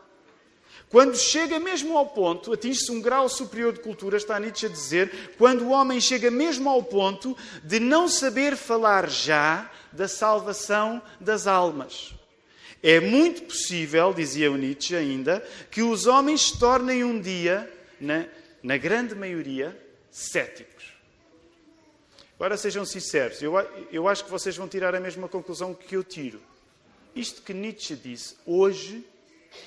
Quando 0.90 1.16
chega 1.16 1.60
mesmo 1.60 1.98
ao 1.98 2.08
ponto, 2.08 2.54
atinge-se 2.54 2.92
um 2.92 3.02
grau 3.02 3.30
superior 3.30 3.74
de 3.74 3.80
cultura, 3.80 4.18
está 4.18 4.40
Nietzsche 4.40 4.66
a 4.66 4.70
dizer, 4.70 5.34
quando 5.38 5.66
o 5.66 5.70
homem 5.70 6.00
chega 6.02 6.30
mesmo 6.30 6.70
ao 6.70 6.84
ponto 6.84 7.38
de 7.64 7.80
não 7.80 8.08
saber 8.08 8.56
falar 8.56 9.10
já 9.10 9.70
da 9.92 10.08
salvação 10.08 11.02
das 11.20 11.48
almas. 11.48 12.14
É 12.82 13.00
muito 13.00 13.44
possível, 13.44 14.14
dizia 14.14 14.52
o 14.52 14.58
Nietzsche 14.58 14.96
ainda, 14.96 15.44
que 15.72 15.82
os 15.82 16.06
homens 16.06 16.50
se 16.50 16.60
tornem 16.60 17.04
um 17.04 17.20
dia, 17.20 17.72
na, 18.00 18.26
na 18.62 18.78
grande 18.78 19.16
maioria, 19.16 19.76
céticos. 20.12 20.73
Agora 22.44 22.58
sejam 22.58 22.84
sinceros, 22.84 23.42
eu, 23.42 23.54
eu 23.90 24.06
acho 24.06 24.26
que 24.26 24.30
vocês 24.30 24.58
vão 24.58 24.68
tirar 24.68 24.94
a 24.94 25.00
mesma 25.00 25.30
conclusão 25.30 25.74
que 25.74 25.96
eu 25.96 26.04
tiro. 26.04 26.42
Isto 27.16 27.42
que 27.42 27.54
Nietzsche 27.54 27.96
disse 27.96 28.36
hoje 28.46 29.08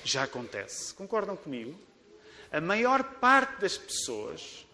já 0.03 0.25
acontece. 0.25 0.93
Concordam 0.93 1.35
comigo? 1.35 1.73
A 2.51 2.61
maior 2.61 3.03
parte 3.03 3.61
das 3.61 3.75
pessoas, 3.79 4.67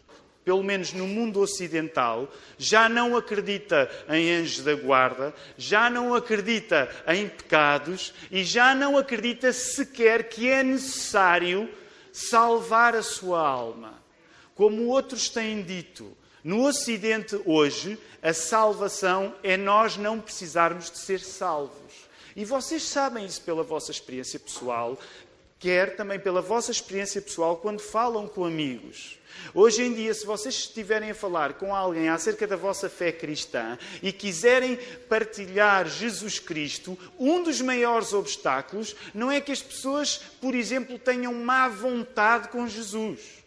pelo 0.44 0.62
menos 0.62 0.92
no 0.92 1.08
mundo 1.08 1.40
ocidental, 1.40 2.28
já 2.58 2.90
não 2.90 3.16
acredita 3.16 3.90
em 4.10 4.34
anjos 4.34 4.66
da 4.66 4.76
guarda, 4.76 5.34
já 5.58 5.90
não 5.90 6.14
acredita 6.14 6.94
em 7.08 7.30
pecados 7.30 8.14
e 8.30 8.44
já 8.44 8.76
não 8.76 8.98
acredita 8.98 9.54
sequer 9.54 10.28
que 10.28 10.50
é 10.50 10.62
necessário 10.62 11.70
salvar 12.12 12.98
a 12.98 13.02
sua 13.02 13.40
alma. 13.40 14.04
Como 14.56 14.88
outros 14.88 15.30
têm 15.30 15.64
dito, 15.64 16.18
no 16.44 16.66
Ocidente 16.66 17.40
hoje, 17.46 17.98
a 18.22 18.34
salvação 18.34 19.34
é 19.42 19.56
nós 19.56 19.96
não 19.96 20.20
precisarmos 20.20 20.92
de 20.92 20.98
ser 20.98 21.22
salvos. 21.22 21.94
E 22.36 22.44
vocês 22.44 22.84
sabem 22.84 23.26
isso 23.26 23.42
pela 23.42 23.64
vossa 23.64 23.92
experiência 23.92 24.40
pessoal, 24.40 25.00
quer 25.58 25.96
também 25.96 26.20
pela 26.20 26.42
vossa 26.42 26.72
experiência 26.72 27.22
pessoal 27.22 27.56
quando 27.58 27.80
falam 27.80 28.28
com 28.28 28.44
amigos. 28.44 29.18
Hoje 29.54 29.84
em 29.84 29.94
dia, 29.94 30.14
se 30.14 30.26
vocês 30.26 30.54
estiverem 30.56 31.12
a 31.12 31.16
falar 31.16 31.54
com 31.54 31.74
alguém 31.74 32.10
acerca 32.10 32.46
da 32.46 32.58
vossa 32.58 32.90
fé 32.90 33.12
cristã 33.12 33.78
e 34.02 34.12
quiserem 34.12 34.78
partilhar 35.08 35.88
Jesus 35.88 36.40
Cristo, 36.40 36.98
um 37.18 37.42
dos 37.42 37.62
maiores 37.62 38.12
obstáculos 38.12 38.96
não 39.14 39.32
é 39.32 39.40
que 39.40 39.52
as 39.52 39.62
pessoas, 39.62 40.18
por 40.42 40.54
exemplo, 40.54 41.00
tenham 41.00 41.34
má 41.34 41.70
vontade 41.70 42.50
com 42.50 42.68
Jesus. 42.68 43.43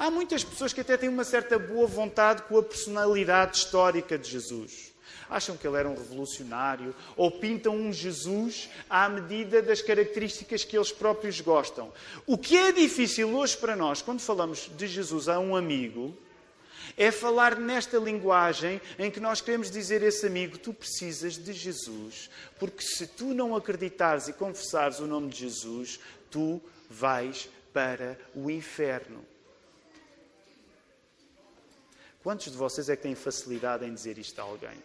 Há 0.00 0.10
muitas 0.10 0.42
pessoas 0.42 0.72
que 0.72 0.80
até 0.80 0.96
têm 0.96 1.10
uma 1.10 1.24
certa 1.24 1.58
boa 1.58 1.86
vontade 1.86 2.40
com 2.44 2.56
a 2.56 2.62
personalidade 2.62 3.58
histórica 3.58 4.16
de 4.16 4.30
Jesus 4.30 4.88
acham 5.28 5.58
que 5.58 5.66
ele 5.66 5.76
era 5.76 5.88
um 5.88 5.94
revolucionário 5.94 6.94
ou 7.18 7.30
pintam 7.30 7.76
um 7.76 7.92
Jesus 7.92 8.70
à 8.88 9.10
medida 9.10 9.60
das 9.60 9.82
características 9.82 10.64
que 10.64 10.74
eles 10.74 10.90
próprios 10.90 11.38
gostam. 11.42 11.92
O 12.26 12.38
que 12.38 12.56
é 12.56 12.72
difícil 12.72 13.28
hoje 13.36 13.58
para 13.58 13.76
nós, 13.76 14.00
quando 14.00 14.20
falamos 14.20 14.70
de 14.74 14.86
Jesus 14.86 15.28
a 15.28 15.38
um 15.38 15.54
amigo, 15.54 16.16
é 16.96 17.10
falar 17.10 17.58
nesta 17.58 17.98
linguagem 17.98 18.80
em 18.98 19.10
que 19.10 19.20
nós 19.20 19.42
queremos 19.42 19.70
dizer 19.70 20.02
a 20.02 20.06
esse 20.06 20.26
amigo: 20.26 20.58
tu 20.58 20.72
precisas 20.72 21.36
de 21.36 21.52
Jesus, 21.52 22.30
porque 22.58 22.82
se 22.82 23.06
tu 23.06 23.34
não 23.34 23.54
acreditares 23.54 24.28
e 24.28 24.32
confessares 24.32 24.98
o 24.98 25.06
nome 25.06 25.28
de 25.28 25.40
Jesus, 25.40 26.00
tu 26.30 26.58
vais 26.88 27.50
para 27.70 28.18
o 28.34 28.50
inferno. 28.50 29.29
Quantos 32.22 32.50
de 32.50 32.56
vocês 32.56 32.88
é 32.88 32.96
que 32.96 33.02
têm 33.02 33.14
facilidade 33.14 33.84
em 33.84 33.94
dizer 33.94 34.18
isto 34.18 34.38
a 34.38 34.42
alguém? 34.42 34.78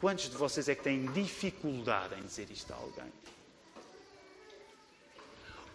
Quantos 0.00 0.28
de 0.28 0.36
vocês 0.36 0.68
é 0.68 0.74
que 0.74 0.82
têm 0.82 1.06
dificuldade 1.12 2.16
em 2.16 2.22
dizer 2.22 2.50
isto 2.50 2.72
a 2.72 2.76
alguém? 2.76 3.12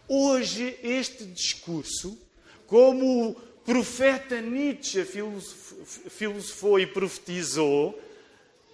Hoje, 0.10 0.78
este 0.84 1.26
discurso, 1.26 2.18
como 2.66 3.30
o 3.30 3.36
profeta 3.66 4.42
Nietzsche 4.42 5.06
filosofou 6.10 6.78
e 6.80 6.86
profetizou, 6.86 7.98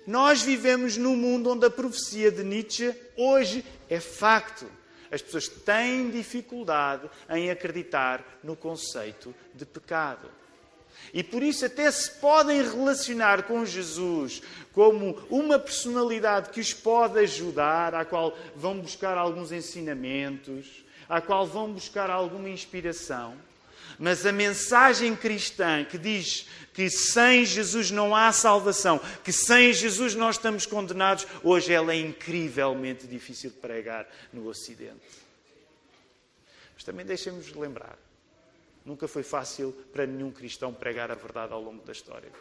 nós 0.05 0.41
vivemos 0.41 0.97
num 0.97 1.15
mundo 1.15 1.51
onde 1.51 1.65
a 1.65 1.69
profecia 1.69 2.31
de 2.31 2.43
Nietzsche 2.43 2.93
hoje 3.15 3.63
é 3.87 3.99
facto. 3.99 4.65
As 5.13 5.21
pessoas 5.21 5.47
têm 5.47 6.09
dificuldade 6.09 7.07
em 7.29 7.51
acreditar 7.51 8.39
no 8.43 8.55
conceito 8.55 9.31
de 9.53 9.63
pecado. 9.63 10.27
E 11.13 11.21
por 11.21 11.43
isso 11.43 11.63
até 11.63 11.91
se 11.91 12.09
podem 12.19 12.63
relacionar 12.63 13.43
com 13.43 13.63
Jesus 13.63 14.41
como 14.71 15.23
uma 15.29 15.59
personalidade 15.59 16.49
que 16.49 16.59
os 16.59 16.73
pode 16.73 17.19
ajudar, 17.19 17.93
à 17.93 18.03
qual 18.03 18.35
vão 18.55 18.79
buscar 18.79 19.15
alguns 19.15 19.51
ensinamentos, 19.51 20.83
à 21.07 21.21
qual 21.21 21.45
vão 21.45 21.71
buscar 21.71 22.09
alguma 22.09 22.49
inspiração. 22.49 23.35
Mas 23.99 24.25
a 24.25 24.31
mensagem 24.31 25.15
cristã 25.15 25.83
que 25.83 25.97
diz 25.97 26.47
que 26.73 26.89
sem 26.89 27.45
Jesus 27.45 27.91
não 27.91 28.15
há 28.15 28.31
salvação, 28.31 28.99
que 29.23 29.31
sem 29.31 29.71
Jesus 29.73 30.15
nós 30.15 30.35
estamos 30.35 30.65
condenados, 30.65 31.27
hoje 31.43 31.71
ela 31.71 31.93
é 31.93 31.97
incrivelmente 31.97 33.05
difícil 33.05 33.51
de 33.51 33.57
pregar 33.57 34.07
no 34.31 34.47
Ocidente. 34.47 35.23
Mas 36.73 36.83
também 36.83 37.05
deixemos 37.05 37.53
lembrar, 37.53 37.97
nunca 38.85 39.07
foi 39.07 39.23
fácil 39.23 39.71
para 39.93 40.05
nenhum 40.05 40.31
cristão 40.31 40.73
pregar 40.73 41.11
a 41.11 41.15
verdade 41.15 41.53
ao 41.53 41.61
longo 41.61 41.85
da 41.85 41.91
história. 41.91 42.31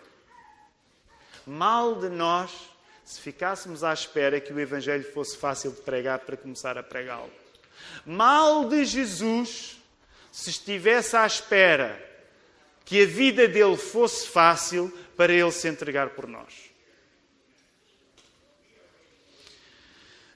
Mal 1.46 1.96
de 1.96 2.08
nós 2.08 2.50
se 3.04 3.20
ficássemos 3.20 3.82
à 3.82 3.92
espera 3.92 4.40
que 4.40 4.52
o 4.52 4.60
Evangelho 4.60 5.04
fosse 5.12 5.36
fácil 5.36 5.72
de 5.72 5.80
pregar 5.82 6.20
para 6.20 6.36
começar 6.36 6.78
a 6.78 6.82
pregá-lo. 6.82 7.30
Mal 8.06 8.68
de 8.68 8.84
Jesus 8.84 9.81
se 10.32 10.48
estivesse 10.48 11.14
à 11.14 11.26
espera 11.26 12.02
que 12.86 13.02
a 13.02 13.06
vida 13.06 13.46
dele 13.46 13.76
fosse 13.76 14.26
fácil 14.26 14.90
para 15.16 15.32
ele 15.32 15.52
se 15.52 15.68
entregar 15.68 16.10
por 16.10 16.26
nós. 16.26 16.72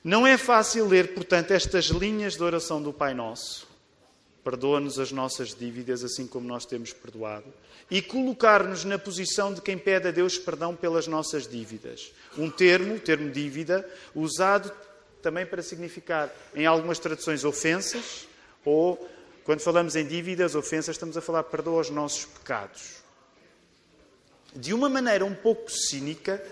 Não 0.05 0.25
é 0.25 0.37
fácil 0.37 0.87
ler, 0.87 1.15
portanto, 1.15 1.51
estas 1.51 1.87
linhas 1.87 2.37
de 2.37 2.43
oração 2.43 2.81
do 2.81 2.93
Pai 2.93 3.13
Nosso. 3.15 3.67
Perdoa-nos 4.45 5.01
as 5.01 5.11
nossas 5.11 5.53
dívidas, 5.53 6.05
assim 6.05 6.29
como 6.29 6.47
nós 6.47 6.65
temos 6.65 6.93
perdoado. 6.93 7.53
E 7.91 8.01
colocar-nos 8.01 8.85
na 8.85 8.97
posição 8.99 9.53
de 9.53 9.61
quem 9.61 9.77
pede 9.77 10.07
a 10.07 10.13
Deus 10.13 10.39
perdão 10.39 10.77
pelas 10.77 11.09
nossas 11.09 11.49
dívidas. 11.49 12.13
Um 12.39 12.49
termo, 12.49 12.95
o 12.95 13.01
termo 13.01 13.31
dívida, 13.31 13.89
usado 14.15 14.71
também 15.21 15.45
para 15.45 15.63
significar, 15.63 16.33
em 16.55 16.67
algumas 16.67 17.01
traduções, 17.01 17.45
ofensas 17.45 18.29
ou 18.65 19.16
quando 19.47 19.61
falamos 19.61 19.95
em 19.95 20.05
dívidas, 20.05 20.57
ofensas, 20.57 20.97
estamos 20.97 21.17
a 21.17 21.21
falar 21.21 21.45
perdoa 21.45 21.81
os 21.81 21.89
nossos 21.89 22.25
pecados. 22.25 22.97
De 24.53 24.75
uma 24.75 24.89
maneira 24.89 25.25
um 25.25 25.37
pouco 25.37 25.71
cínica, 25.71 26.45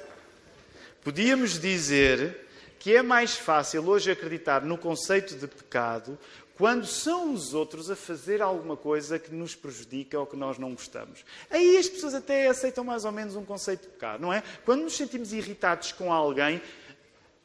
podíamos 1.03 1.59
dizer 1.59 2.47
que 2.79 2.95
é 2.95 3.03
mais 3.03 3.37
fácil 3.37 3.85
hoje 3.89 4.13
acreditar 4.13 4.63
no 4.63 4.79
conceito 4.79 5.35
de 5.35 5.49
pecado 5.49 6.17
quando 6.57 6.87
são 6.87 7.35
os 7.35 7.53
outros 7.53 7.91
a 7.91 7.97
fazer 7.97 8.41
alguma 8.41 8.77
coisa 8.77 9.19
que 9.19 9.35
nos 9.35 9.57
prejudica 9.57 10.21
ou 10.21 10.25
que 10.25 10.37
nós 10.37 10.57
não 10.57 10.73
gostamos. 10.73 11.25
Aí 11.51 11.77
as 11.77 11.89
pessoas 11.89 12.15
até 12.15 12.47
aceitam 12.47 12.85
mais 12.85 13.05
ou 13.05 13.11
menos 13.11 13.35
um 13.35 13.45
conceito 13.45 13.83
de 13.83 13.89
pecado, 13.89 14.21
não 14.21 14.33
é? 14.33 14.41
Quando 14.65 14.85
nos 14.85 14.97
sentimos 14.97 15.33
irritados 15.33 15.91
com 15.91 16.13
alguém, 16.13 16.63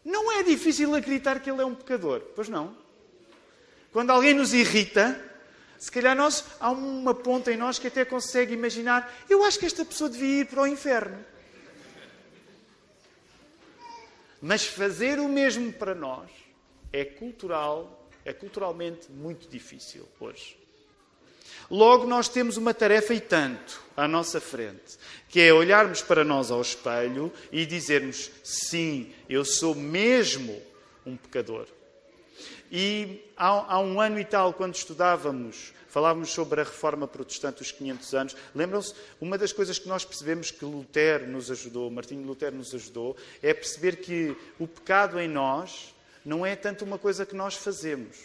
não 0.05 0.31
é 0.31 0.43
difícil 0.43 0.93
acreditar 0.93 1.39
que 1.39 1.49
ele 1.49 1.59
é 1.59 1.65
um 1.65 1.73
pecador, 1.73 2.21
pois 2.35 2.47
não? 2.47 2.77
Quando 3.91 4.11
alguém 4.11 4.35
nos 4.35 4.53
irrita, 4.53 5.28
se 5.79 5.89
calhar 5.89 6.13
nós, 6.15 6.43
há 6.59 6.69
uma 6.71 7.15
ponta 7.15 7.53
em 7.53 7.57
nós 7.57 7.79
que 7.79 7.87
até 7.87 8.03
consegue 8.03 8.53
imaginar, 8.53 9.17
eu 9.29 9.43
acho 9.45 9.57
que 9.57 9.65
esta 9.65 9.85
pessoa 9.85 10.09
devia 10.09 10.41
ir 10.41 10.45
para 10.45 10.61
o 10.61 10.67
inferno. 10.67 11.25
Mas 14.41 14.65
fazer 14.65 15.19
o 15.19 15.29
mesmo 15.29 15.71
para 15.71 15.95
nós 15.95 16.29
é 16.91 17.05
cultural, 17.05 18.09
é 18.25 18.33
culturalmente 18.33 19.09
muito 19.09 19.47
difícil 19.47 20.05
hoje. 20.19 20.57
Logo, 21.71 22.05
nós 22.05 22.27
temos 22.27 22.57
uma 22.57 22.73
tarefa 22.73 23.13
e 23.13 23.21
tanto 23.21 23.81
à 23.95 24.07
nossa 24.07 24.41
frente, 24.41 24.97
que 25.29 25.39
é 25.39 25.53
olharmos 25.53 26.01
para 26.01 26.23
nós 26.25 26.51
ao 26.51 26.61
espelho 26.61 27.31
e 27.51 27.65
dizermos: 27.65 28.31
sim, 28.43 29.13
eu 29.29 29.45
sou 29.45 29.75
mesmo 29.75 30.61
um 31.05 31.15
pecador. 31.15 31.67
E 32.71 33.25
há, 33.35 33.75
há, 33.75 33.79
um 33.79 33.99
ano 33.99 34.19
e 34.19 34.25
tal, 34.25 34.53
quando 34.53 34.75
estudávamos, 34.75 35.73
falávamos 35.87 36.29
sobre 36.29 36.61
a 36.61 36.63
reforma 36.63 37.07
protestante 37.07 37.59
dos 37.59 37.71
500 37.71 38.13
anos. 38.13 38.35
Lembram-se? 38.53 38.93
Uma 39.19 39.37
das 39.37 39.51
coisas 39.51 39.79
que 39.79 39.87
nós 39.87 40.05
percebemos 40.05 40.51
que 40.51 40.63
Lutero 40.65 41.27
nos 41.27 41.49
ajudou, 41.49 41.89
Martinho 41.89 42.25
Lutero 42.25 42.55
nos 42.55 42.73
ajudou, 42.75 43.17
é 43.41 43.53
perceber 43.53 43.97
que 43.97 44.35
o 44.59 44.67
pecado 44.67 45.19
em 45.19 45.27
nós 45.27 45.95
não 46.23 46.45
é 46.45 46.55
tanto 46.55 46.85
uma 46.85 46.99
coisa 46.99 47.25
que 47.25 47.35
nós 47.35 47.55
fazemos, 47.55 48.17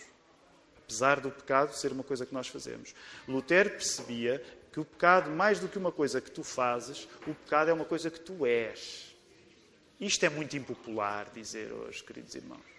apesar 0.85 1.20
do 1.20 1.30
pecado 1.30 1.74
ser 1.74 1.92
uma 1.92 2.04
coisa 2.04 2.26
que 2.26 2.35
nós 2.35 2.48
fazemos. 2.48 2.94
Lutero 3.26 3.70
percebia 3.70 4.42
que 4.70 4.80
o 4.80 4.85
pecado, 4.85 5.30
mais 5.30 5.59
do 5.61 5.68
que 5.68 5.78
uma 5.78 5.92
coisa 5.92 6.20
que 6.20 6.30
tu 6.30 6.42
fazes, 6.42 7.09
o 7.26 7.35
pecado 7.35 7.70
é 7.70 7.72
uma 7.72 7.85
coisa 7.85 8.11
que 8.11 8.20
tu 8.20 8.44
és. 8.44 9.14
Isto 10.00 10.26
é 10.26 10.28
muito 10.28 10.57
impopular 10.57 11.30
dizer 11.33 11.72
hoje, 11.72 12.02
queridos 12.02 12.35
irmãos. 12.35 12.74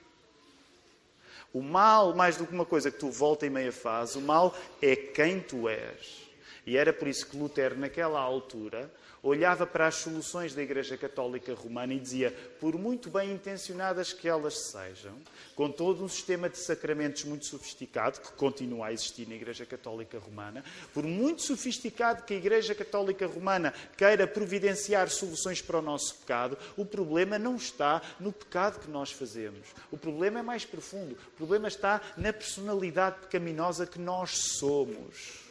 O 1.56 1.62
mal, 1.62 2.14
mais 2.14 2.36
do 2.36 2.46
que 2.46 2.54
uma 2.54 2.66
coisa 2.66 2.92
que 2.92 3.00
tu 3.00 3.10
volta 3.10 3.46
e 3.46 3.50
meia 3.50 3.72
faz, 3.72 4.18
o 4.18 4.20
mal 4.20 4.54
é 4.82 4.94
quem 4.94 5.40
tu 5.40 5.70
és. 5.70 6.25
E 6.66 6.78
era 6.78 6.92
por 6.92 7.08
isso 7.08 7.28
que 7.28 7.38
Lutero, 7.38 7.78
naquela 7.78 8.20
altura, 8.20 8.92
olhava 9.22 9.66
para 9.66 9.88
as 9.88 9.96
soluções 9.96 10.54
da 10.54 10.62
Igreja 10.62 10.98
Católica 10.98 11.54
Romana 11.54 11.94
e 11.94 12.00
dizia: 12.00 12.32
por 12.60 12.78
muito 12.78 13.10
bem 13.10 13.32
intencionadas 13.34 14.14
que 14.14 14.28
elas 14.28 14.72
sejam, 14.72 15.16
com 15.56 15.70
todo 15.70 16.04
um 16.04 16.08
sistema 16.08 16.50
de 16.50 16.58
sacramentos 16.58 17.24
muito 17.24 17.46
sofisticado, 17.46 18.20
que 18.20 18.32
continua 18.34 18.88
a 18.88 18.94
existir 18.94 19.28
na 19.28 19.36
Igreja 19.36 19.66
Católica 19.66 20.20
Romana, 20.20 20.64
por 20.94 21.04
muito 21.04 21.42
sofisticado 21.42 22.24
que 22.24 22.34
a 22.34 22.38
Igreja 22.38 22.74
Católica 22.74 23.28
Romana 23.28 23.74
queira 23.98 24.28
providenciar 24.28 25.10
soluções 25.10 25.62
para 25.62 25.80
o 25.80 25.84
nosso 25.84 26.16
pecado, 26.16 26.58
o 26.76 26.86
problema 26.86 27.40
não 27.40 27.56
está 27.56 28.02
no 28.20 28.32
pecado 28.32 28.80
que 28.80 28.90
nós 28.90 29.12
fazemos. 29.12 29.68
O 29.92 29.98
problema 29.98 30.40
é 30.40 30.44
mais 30.44 30.66
profundo. 30.66 31.14
O 31.14 31.38
problema 31.38 31.68
está 31.68 32.02
na 32.18 32.34
personalidade 32.34 33.20
pecaminosa 33.22 33.86
que 33.86 34.00
nós 34.00 34.32
somos. 34.60 35.45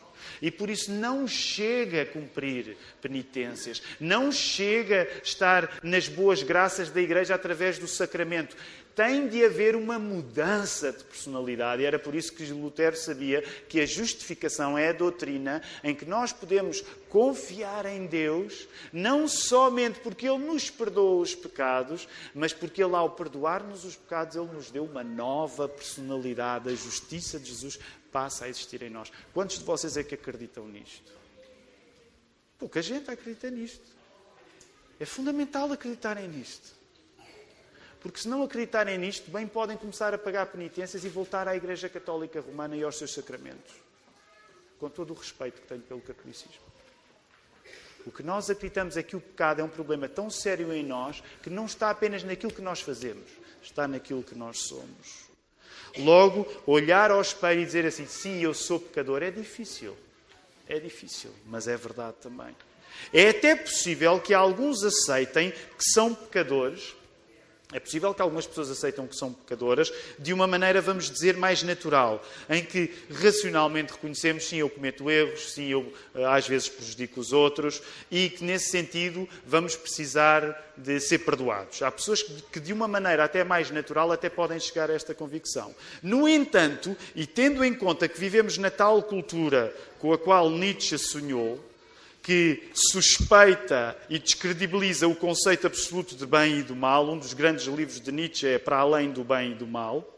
E 0.45 0.51
por 0.51 0.69
isso 0.69 0.93
não 0.93 1.27
chega 1.27 2.03
a 2.03 2.05
cumprir 2.05 2.77
penitências, 3.01 3.83
não 3.99 4.31
chega 4.31 5.09
a 5.11 5.23
estar 5.25 5.79
nas 5.83 6.07
boas 6.07 6.43
graças 6.43 6.91
da 6.91 7.01
Igreja 7.01 7.35
através 7.35 7.79
do 7.79 7.89
sacramento. 7.89 8.55
Tem 8.95 9.27
de 9.27 9.45
haver 9.45 9.75
uma 9.75 9.99
mudança 9.99 10.93
de 10.93 11.03
personalidade. 11.03 11.83
E 11.83 11.85
era 11.85 11.99
por 11.99 12.15
isso 12.15 12.33
que 12.33 12.45
Lutero 12.53 12.97
sabia 12.97 13.43
que 13.69 13.81
a 13.81 13.87
justificação 13.87 14.79
é 14.79 14.91
a 14.91 14.93
doutrina 14.93 15.61
em 15.83 15.95
que 15.95 16.05
nós 16.05 16.33
podemos 16.33 16.81
confiar 17.09 17.87
em 17.87 18.07
Deus, 18.07 18.69
não 18.93 19.27
somente 19.27 19.99
porque 19.99 20.29
Ele 20.29 20.45
nos 20.45 20.71
perdoa 20.71 21.21
os 21.21 21.35
pecados, 21.35 22.09
mas 22.35 22.53
porque 22.53 22.83
Ele, 22.83 22.95
ao 22.95 23.11
perdoar-nos 23.11 23.85
os 23.85 23.97
pecados, 23.97 24.37
Ele 24.37 24.53
nos 24.53 24.71
deu 24.71 24.85
uma 24.85 25.03
nova 25.03 25.69
personalidade. 25.69 26.69
A 26.69 26.75
justiça 26.75 27.39
de 27.41 27.47
Jesus 27.47 27.79
passa 28.13 28.45
a 28.45 28.49
existir 28.49 28.81
em 28.83 28.91
nós. 28.91 29.11
Quantos 29.33 29.59
de 29.59 29.65
vocês 29.65 29.97
é 29.97 30.05
que 30.05 30.15
acreditam 30.15 30.69
nisto? 30.69 31.13
Pouca 32.59 32.81
gente 32.81 33.11
acredita 33.11 33.51
nisto. 33.51 33.85
É 35.01 35.05
fundamental 35.05 35.73
acreditarem 35.73 36.29
nisto. 36.29 36.84
Porque 38.05 38.21
se 38.21 38.29
não 38.29 38.43
acreditarem 38.43 38.99
nisto, 38.99 39.31
bem 39.31 39.47
podem 39.47 39.79
começar 39.79 40.13
a 40.13 40.19
pagar 40.19 40.45
penitências 40.45 41.07
e 41.07 41.09
voltar 41.09 41.49
à 41.49 41.57
Igreja 41.57 41.89
Católica 41.89 42.39
Romana 42.39 42.77
e 42.77 42.83
aos 42.83 42.99
seus 42.99 43.15
sacramentos. 43.15 43.73
Com 44.79 44.91
todo 44.91 45.15
o 45.15 45.17
respeito 45.17 45.63
que 45.63 45.67
tenho 45.67 45.81
pelo 45.81 46.03
catolicismo. 46.03 46.53
O 48.05 48.13
que 48.13 48.23
nós 48.23 48.51
acreditamos 48.51 48.99
é 48.99 49.03
que 49.03 49.17
o 49.17 49.21
pecado 49.23 49.63
é 49.63 49.65
um 49.65 49.71
problema 49.71 50.07
tão 50.07 50.29
sério 50.29 50.71
em 50.71 50.85
nós 50.85 51.23
que 51.43 51.49
não 51.49 51.65
está 51.65 51.89
apenas 51.89 52.23
naquilo 52.23 52.53
que 52.53 52.61
nós 52.61 52.83
fazemos, 52.83 53.25
está 53.63 53.89
naquilo 53.89 54.23
que 54.23 54.35
nós 54.35 54.59
somos. 54.69 55.25
Logo, 55.97 56.47
olhar 56.67 57.11
ao 57.11 57.23
espelho 57.23 57.63
e 57.63 57.65
dizer 57.65 57.87
assim: 57.87 58.07
sim, 58.07 58.43
eu 58.43 58.53
sou 58.53 58.79
pecador, 58.79 59.23
é 59.23 59.31
difícil. 59.31 59.97
É 60.69 60.79
difícil, 60.79 61.31
mas 61.47 61.67
é 61.67 61.75
verdade 61.75 62.17
também. 62.21 62.55
É 63.15 63.31
até 63.31 63.57
possível 63.57 64.21
que 64.21 64.35
alguns 64.35 64.85
aceitem 64.85 65.53
que 65.53 65.85
são 65.91 66.15
pecadores, 66.15 66.95
É 67.75 67.81
possível 67.81 68.15
que 68.15 68.23
algumas 68.23 68.47
pessoas 68.47 68.71
aceitam 68.71 69.05
que 69.05 69.17
são 69.17 69.33
pecadoras 69.33 69.93
de 70.17 70.33
uma 70.33 70.47
maneira, 70.47 70.81
vamos 70.81 71.11
dizer, 71.11 71.37
mais 71.37 71.61
natural, 71.65 72.25
em 72.49 72.65
que 72.65 72.95
racionalmente 73.11 73.95
reconhecemos, 73.95 74.45
sim, 74.45 74.59
eu 74.59 74.71
cometo 74.71 75.11
erros, 75.11 75.53
sim, 75.53 75.67
eu 75.71 75.93
eh, 76.15 76.25
às 76.25 76.47
vezes 76.47 76.69
prejudico 76.69 77.19
os 77.19 77.33
outros 77.33 77.83
e 78.13 78.31
que 78.31 78.45
nesse 78.45 78.71
sentido 78.71 79.29
vamos 79.45 79.75
precisar 79.75 80.73
de 80.77 81.01
ser 81.01 81.19
perdoados. 81.19 81.83
Há 81.83 81.91
pessoas 81.91 82.23
que 82.23 82.61
de 82.61 82.73
uma 82.73 82.87
maneira 82.87 83.25
até 83.25 83.43
mais 83.43 83.73
natural 83.73 84.13
até 84.13 84.31
podem 84.31 84.61
chegar 84.61 84.89
a 84.89 84.95
esta 84.95 85.13
convicção. 85.13 85.75
No 86.01 86.29
entanto, 86.29 86.97
e 87.13 87.27
tendo 87.27 87.65
em 87.65 87.75
conta 87.75 88.07
que 88.07 88.21
vivemos 88.21 88.57
na 88.57 88.71
tal 88.71 89.03
cultura 89.03 89.75
com 89.99 90.13
a 90.13 90.19
qual 90.19 90.49
Nietzsche 90.49 90.97
sonhou, 90.97 91.74
que 92.25 92.71
suspeita 92.73 93.95
e 94.09 94.19
descredibiliza 94.19 95.07
o 95.07 95.15
conceito 95.15 95.67
absoluto 95.67 96.17
de 96.17 96.25
bem 96.25 96.61
e 96.61 96.63
do 96.63 96.75
mal. 96.75 97.07
Um 97.07 97.19
dos 97.19 97.35
grandes 97.35 97.67
livros 97.67 98.01
de 98.01 98.11
Nietzsche 98.11 98.47
é 98.47 98.59
Para 98.59 98.79
Além 98.79 99.11
do 99.11 99.23
Bem 99.23 99.53
e 99.53 99.55
do 99.55 99.67
Mal. 99.67 100.11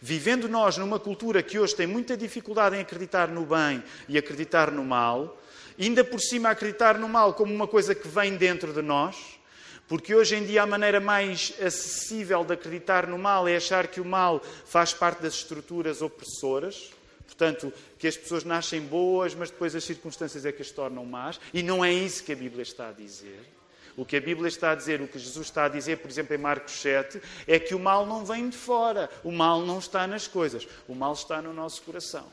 Vivendo 0.00 0.48
nós 0.48 0.78
numa 0.78 0.98
cultura 0.98 1.42
que 1.42 1.58
hoje 1.58 1.76
tem 1.76 1.86
muita 1.86 2.16
dificuldade 2.16 2.76
em 2.76 2.80
acreditar 2.80 3.28
no 3.28 3.44
bem 3.44 3.84
e 4.08 4.16
acreditar 4.16 4.70
no 4.70 4.82
mal, 4.84 5.38
ainda 5.78 6.02
por 6.02 6.18
cima 6.18 6.48
acreditar 6.48 6.98
no 6.98 7.08
mal 7.08 7.34
como 7.34 7.54
uma 7.54 7.68
coisa 7.68 7.94
que 7.94 8.08
vem 8.08 8.34
dentro 8.36 8.72
de 8.72 8.80
nós, 8.80 9.38
porque 9.86 10.14
hoje 10.14 10.34
em 10.34 10.44
dia 10.44 10.62
a 10.62 10.66
maneira 10.66 10.98
mais 10.98 11.52
acessível 11.60 12.42
de 12.42 12.54
acreditar 12.54 13.06
no 13.06 13.18
mal 13.18 13.46
é 13.46 13.54
achar 13.54 13.86
que 13.86 14.00
o 14.00 14.04
mal 14.04 14.42
faz 14.64 14.94
parte 14.94 15.22
das 15.22 15.34
estruturas 15.34 16.00
opressoras 16.00 16.90
Portanto, 17.26 17.72
que 17.98 18.06
as 18.06 18.16
pessoas 18.16 18.44
nascem 18.44 18.80
boas, 18.80 19.34
mas 19.34 19.50
depois 19.50 19.74
as 19.74 19.84
circunstâncias 19.84 20.44
é 20.44 20.52
que 20.52 20.62
as 20.62 20.70
tornam 20.70 21.04
más. 21.04 21.40
E 21.52 21.62
não 21.62 21.84
é 21.84 21.92
isso 21.92 22.24
que 22.24 22.32
a 22.32 22.36
Bíblia 22.36 22.62
está 22.62 22.88
a 22.88 22.92
dizer. 22.92 23.40
O 23.96 24.04
que 24.04 24.16
a 24.16 24.20
Bíblia 24.20 24.48
está 24.48 24.70
a 24.70 24.74
dizer, 24.74 25.02
o 25.02 25.08
que 25.08 25.18
Jesus 25.18 25.46
está 25.46 25.64
a 25.64 25.68
dizer, 25.68 25.98
por 25.98 26.10
exemplo, 26.10 26.34
em 26.34 26.38
Marcos 26.38 26.72
7, 26.80 27.20
é 27.46 27.58
que 27.58 27.74
o 27.74 27.78
mal 27.78 28.06
não 28.06 28.24
vem 28.24 28.48
de 28.48 28.56
fora. 28.56 29.10
O 29.22 29.30
mal 29.30 29.60
não 29.60 29.78
está 29.78 30.06
nas 30.06 30.26
coisas. 30.26 30.66
O 30.88 30.94
mal 30.94 31.12
está 31.12 31.42
no 31.42 31.52
nosso 31.52 31.82
coração. 31.82 32.26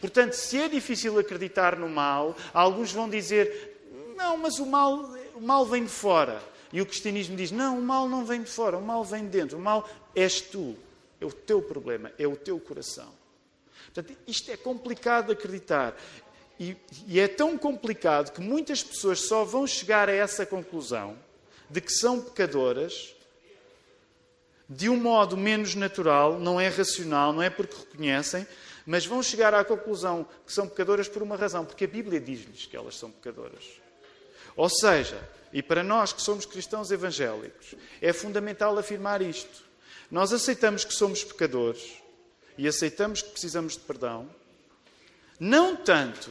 Portanto, 0.00 0.34
se 0.34 0.60
é 0.60 0.68
difícil 0.68 1.18
acreditar 1.18 1.76
no 1.76 1.88
mal, 1.88 2.36
alguns 2.52 2.92
vão 2.92 3.08
dizer: 3.08 3.80
não, 4.16 4.36
mas 4.36 4.58
o 4.58 4.66
mal, 4.66 5.10
o 5.34 5.40
mal 5.40 5.66
vem 5.66 5.84
de 5.84 5.90
fora. 5.90 6.40
E 6.72 6.80
o 6.80 6.86
cristianismo 6.86 7.36
diz: 7.36 7.50
não, 7.50 7.78
o 7.78 7.82
mal 7.82 8.08
não 8.08 8.24
vem 8.24 8.42
de 8.42 8.50
fora, 8.50 8.76
o 8.76 8.82
mal 8.82 9.02
vem 9.04 9.24
de 9.24 9.30
dentro. 9.30 9.58
O 9.58 9.60
mal 9.60 9.88
és 10.14 10.40
tu. 10.40 10.76
É 11.20 11.24
o 11.24 11.32
teu 11.32 11.62
problema, 11.62 12.12
é 12.18 12.26
o 12.26 12.36
teu 12.36 12.60
coração. 12.60 13.10
Portanto, 13.96 14.18
isto 14.26 14.50
é 14.50 14.56
complicado 14.58 15.26
de 15.26 15.32
acreditar. 15.32 15.96
E, 16.60 16.76
e 17.06 17.18
é 17.18 17.26
tão 17.26 17.56
complicado 17.56 18.30
que 18.30 18.42
muitas 18.42 18.82
pessoas 18.82 19.20
só 19.20 19.42
vão 19.42 19.66
chegar 19.66 20.08
a 20.10 20.12
essa 20.12 20.44
conclusão 20.44 21.18
de 21.70 21.80
que 21.80 21.90
são 21.90 22.20
pecadoras 22.20 23.14
de 24.68 24.90
um 24.90 24.96
modo 24.96 25.36
menos 25.36 25.74
natural, 25.74 26.38
não 26.38 26.60
é 26.60 26.68
racional, 26.68 27.32
não 27.32 27.40
é 27.40 27.48
porque 27.48 27.76
reconhecem, 27.76 28.46
mas 28.84 29.06
vão 29.06 29.22
chegar 29.22 29.54
à 29.54 29.64
conclusão 29.64 30.26
que 30.44 30.52
são 30.52 30.68
pecadoras 30.68 31.08
por 31.08 31.22
uma 31.22 31.36
razão, 31.36 31.64
porque 31.64 31.84
a 31.84 31.88
Bíblia 31.88 32.20
diz-lhes 32.20 32.66
que 32.66 32.76
elas 32.76 32.96
são 32.96 33.10
pecadoras. 33.10 33.64
Ou 34.56 34.68
seja, 34.68 35.18
e 35.52 35.62
para 35.62 35.82
nós 35.82 36.12
que 36.12 36.20
somos 36.20 36.44
cristãos 36.44 36.90
evangélicos, 36.90 37.74
é 38.02 38.12
fundamental 38.12 38.76
afirmar 38.76 39.22
isto. 39.22 39.64
Nós 40.10 40.32
aceitamos 40.32 40.84
que 40.84 40.92
somos 40.92 41.24
pecadores, 41.24 42.02
e 42.58 42.66
aceitamos 42.66 43.22
que 43.22 43.30
precisamos 43.30 43.74
de 43.74 43.80
perdão, 43.80 44.28
não 45.38 45.76
tanto 45.76 46.30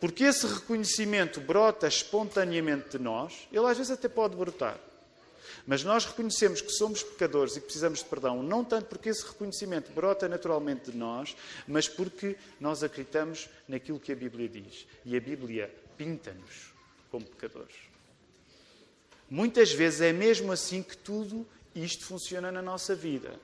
porque 0.00 0.24
esse 0.24 0.46
reconhecimento 0.46 1.40
brota 1.40 1.86
espontaneamente 1.86 2.90
de 2.90 2.98
nós, 2.98 3.48
ele 3.50 3.66
às 3.66 3.76
vezes 3.76 3.92
até 3.92 4.08
pode 4.08 4.36
brotar. 4.36 4.78
Mas 5.66 5.82
nós 5.82 6.04
reconhecemos 6.04 6.60
que 6.60 6.70
somos 6.70 7.02
pecadores 7.02 7.56
e 7.56 7.60
que 7.60 7.66
precisamos 7.66 8.00
de 8.00 8.04
perdão, 8.04 8.42
não 8.42 8.64
tanto 8.64 8.86
porque 8.86 9.08
esse 9.08 9.26
reconhecimento 9.26 9.90
brota 9.92 10.28
naturalmente 10.28 10.90
de 10.90 10.96
nós, 10.96 11.36
mas 11.66 11.88
porque 11.88 12.36
nós 12.60 12.82
acreditamos 12.82 13.48
naquilo 13.66 13.98
que 13.98 14.12
a 14.12 14.16
Bíblia 14.16 14.48
diz. 14.48 14.86
E 15.04 15.16
a 15.16 15.20
Bíblia 15.20 15.74
pinta-nos 15.96 16.72
como 17.10 17.24
pecadores. 17.24 17.74
Muitas 19.28 19.72
vezes 19.72 20.00
é 20.02 20.12
mesmo 20.12 20.52
assim 20.52 20.82
que 20.82 20.96
tudo 20.96 21.46
isto 21.74 22.04
funciona 22.04 22.52
na 22.52 22.62
nossa 22.62 22.94
vida. 22.94 23.38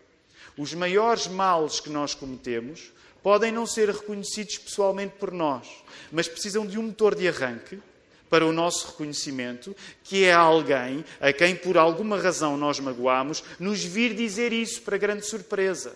Os 0.57 0.74
maiores 0.74 1.26
males 1.26 1.81
que 1.81 1.90
nós 1.90 2.14
cometemos 2.14 2.92
podem 3.22 3.52
não 3.52 3.66
ser 3.66 3.88
reconhecidos 3.88 4.59
pessoalmente 4.59 5.14
por 5.18 5.33
nós, 5.33 5.68
mas 6.11 6.28
precisam 6.28 6.66
de 6.66 6.78
um 6.78 6.83
motor 6.83 7.14
de 7.14 7.28
arranque 7.28 7.81
para 8.28 8.46
o 8.46 8.52
nosso 8.52 8.88
reconhecimento, 8.88 9.76
que 10.02 10.24
é 10.24 10.33
alguém 10.33 11.05
a 11.20 11.33
quem 11.33 11.55
por 11.55 11.76
alguma 11.76 12.18
razão 12.18 12.57
nós 12.57 12.81
magoamos, 12.81 13.44
nos 13.61 13.85
vir 13.85 14.14
dizer 14.14 14.52
isso 14.52 14.81
para 14.83 14.96
grande 14.96 15.26
surpresa. 15.26 15.94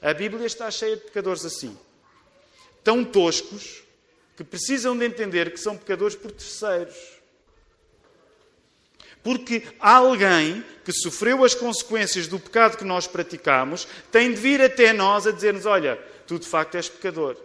A 0.00 0.14
Bíblia 0.14 0.46
está 0.46 0.70
cheia 0.70 0.96
de 0.96 1.02
pecadores 1.02 1.44
assim, 1.44 1.76
tão 2.82 3.04
toscos, 3.04 3.82
que 4.36 4.44
precisam 4.44 4.96
de 4.96 5.04
entender 5.04 5.52
que 5.52 5.60
são 5.60 5.76
pecadores 5.76 6.14
por 6.14 6.30
terceiros. 6.30 7.19
Porque 9.22 9.62
alguém 9.78 10.64
que 10.84 10.92
sofreu 10.92 11.44
as 11.44 11.54
consequências 11.54 12.26
do 12.26 12.38
pecado 12.38 12.78
que 12.78 12.84
nós 12.84 13.06
praticamos 13.06 13.86
tem 14.10 14.30
de 14.30 14.36
vir 14.36 14.62
até 14.62 14.92
nós 14.92 15.26
a 15.26 15.30
dizer-nos: 15.30 15.66
Olha, 15.66 15.96
tu 16.26 16.38
de 16.38 16.46
facto 16.46 16.76
és 16.76 16.88
pecador. 16.88 17.36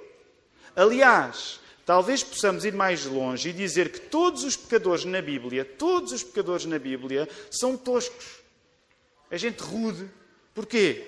Aliás, 0.75 1.59
talvez 1.85 2.23
possamos 2.23 2.65
ir 2.65 2.73
mais 2.73 3.05
longe 3.05 3.49
e 3.49 3.53
dizer 3.53 3.89
que 3.89 3.99
todos 3.99 4.43
os 4.43 4.55
pecadores 4.55 5.05
na 5.05 5.21
Bíblia, 5.21 5.65
todos 5.65 6.11
os 6.11 6.23
pecadores 6.23 6.65
na 6.65 6.79
Bíblia, 6.79 7.27
são 7.51 7.75
toscos. 7.75 8.25
É 9.29 9.38
gente 9.38 9.59
rude. 9.59 10.09
Porquê? 10.53 11.03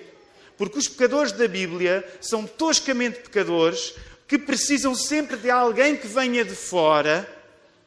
Porque 0.56 0.78
os 0.78 0.88
pecadores 0.88 1.32
da 1.32 1.48
Bíblia 1.48 2.06
são 2.20 2.46
toscamente 2.46 3.20
pecadores 3.20 3.94
que 4.26 4.38
precisam 4.38 4.94
sempre 4.94 5.36
de 5.36 5.50
alguém 5.50 5.96
que 5.96 6.06
venha 6.06 6.44
de 6.44 6.54
fora 6.54 7.37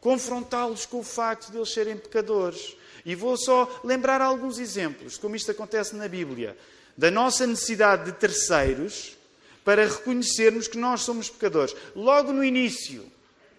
confrontá-los 0.02 0.86
com 0.86 1.00
o 1.00 1.04
facto 1.04 1.52
de 1.52 1.58
eles 1.58 1.72
serem 1.72 1.96
pecadores. 1.96 2.76
E 3.06 3.16
vou 3.16 3.38
só 3.38 3.80
lembrar 3.84 4.20
alguns 4.20 4.60
exemplos, 4.60 5.18
como 5.18 5.36
isto 5.36 5.52
acontece 5.52 5.96
na 5.96 6.08
Bíblia, 6.08 6.58
da 6.98 7.10
nossa 7.10 7.48
necessidade 7.48 8.06
de 8.06 8.12
terceiros 8.14 9.16
para 9.64 9.86
reconhecermos 9.86 10.68
que 10.68 10.78
nós 10.78 11.02
somos 11.02 11.30
pecadores. 11.30 11.76
Logo 11.96 12.34
no 12.34 12.44
início, 12.44 13.10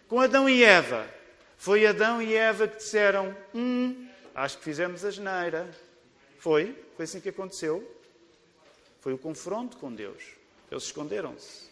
com 0.09 0.20
Adão 0.20 0.48
e 0.48 0.62
Eva, 0.62 1.09
foi 1.57 1.87
Adão 1.87 2.20
e 2.20 2.35
Eva 2.35 2.68
que 2.68 2.76
disseram: 2.76 3.37
Hum, 3.55 4.09
acho 4.35 4.59
que 4.59 4.64
fizemos 4.64 5.05
a 5.05 5.11
geneira. 5.11 5.70
Foi? 6.38 6.76
Foi 6.96 7.05
assim 7.05 7.20
que 7.20 7.28
aconteceu? 7.28 7.88
Foi 9.00 9.12
o 9.12 9.18
confronto 9.18 9.76
com 9.76 9.92
Deus. 9.92 10.22
Eles 10.70 10.85
esconderam-se. 10.85 11.71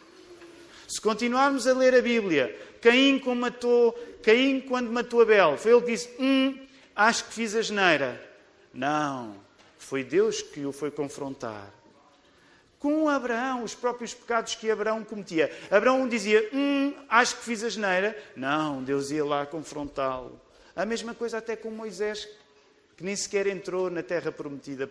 Se 0.90 1.00
continuarmos 1.00 1.68
a 1.68 1.72
ler 1.72 1.94
a 1.94 2.03
Bíblia, 2.03 2.53
Caim, 2.81 3.20
quando 3.20 3.38
matou, 3.38 3.92
Caim, 4.24 4.61
quando 4.61 4.90
matou 4.90 5.22
Abel, 5.22 5.57
foi 5.57 5.70
ele 5.70 5.83
que 5.83 5.92
disse: 5.92 6.11
Hum, 6.18 6.66
acho 6.96 7.26
que 7.26 7.33
fiz 7.33 7.55
a 7.55 7.62
geneira. 7.62 8.20
Não, 8.74 9.37
foi 9.79 10.03
Deus 10.03 10.42
que 10.42 10.66
o 10.66 10.72
foi 10.72 10.90
confrontar. 10.90 11.72
Com 12.81 13.09
Abraão, 13.09 13.62
os 13.62 13.72
próprios 13.72 14.12
pecados 14.12 14.57
que 14.57 14.68
Abraão 14.68 15.05
cometia. 15.05 15.57
Abraão 15.70 16.09
dizia: 16.09 16.50
Hum, 16.53 16.92
acho 17.09 17.37
que 17.37 17.44
fiz 17.44 17.62
a 17.62 17.68
geneira. 17.68 18.20
Não, 18.35 18.83
Deus 18.83 19.12
ia 19.12 19.24
lá 19.24 19.46
confrontá-lo. 19.46 20.40
A 20.74 20.85
mesma 20.85 21.14
coisa 21.14 21.38
até 21.38 21.55
com 21.55 21.70
Moisés, 21.70 22.29
que 22.96 23.05
nem 23.05 23.14
sequer 23.14 23.46
entrou 23.46 23.90
na 23.90 24.03
terra 24.03 24.33
prometida 24.33 24.90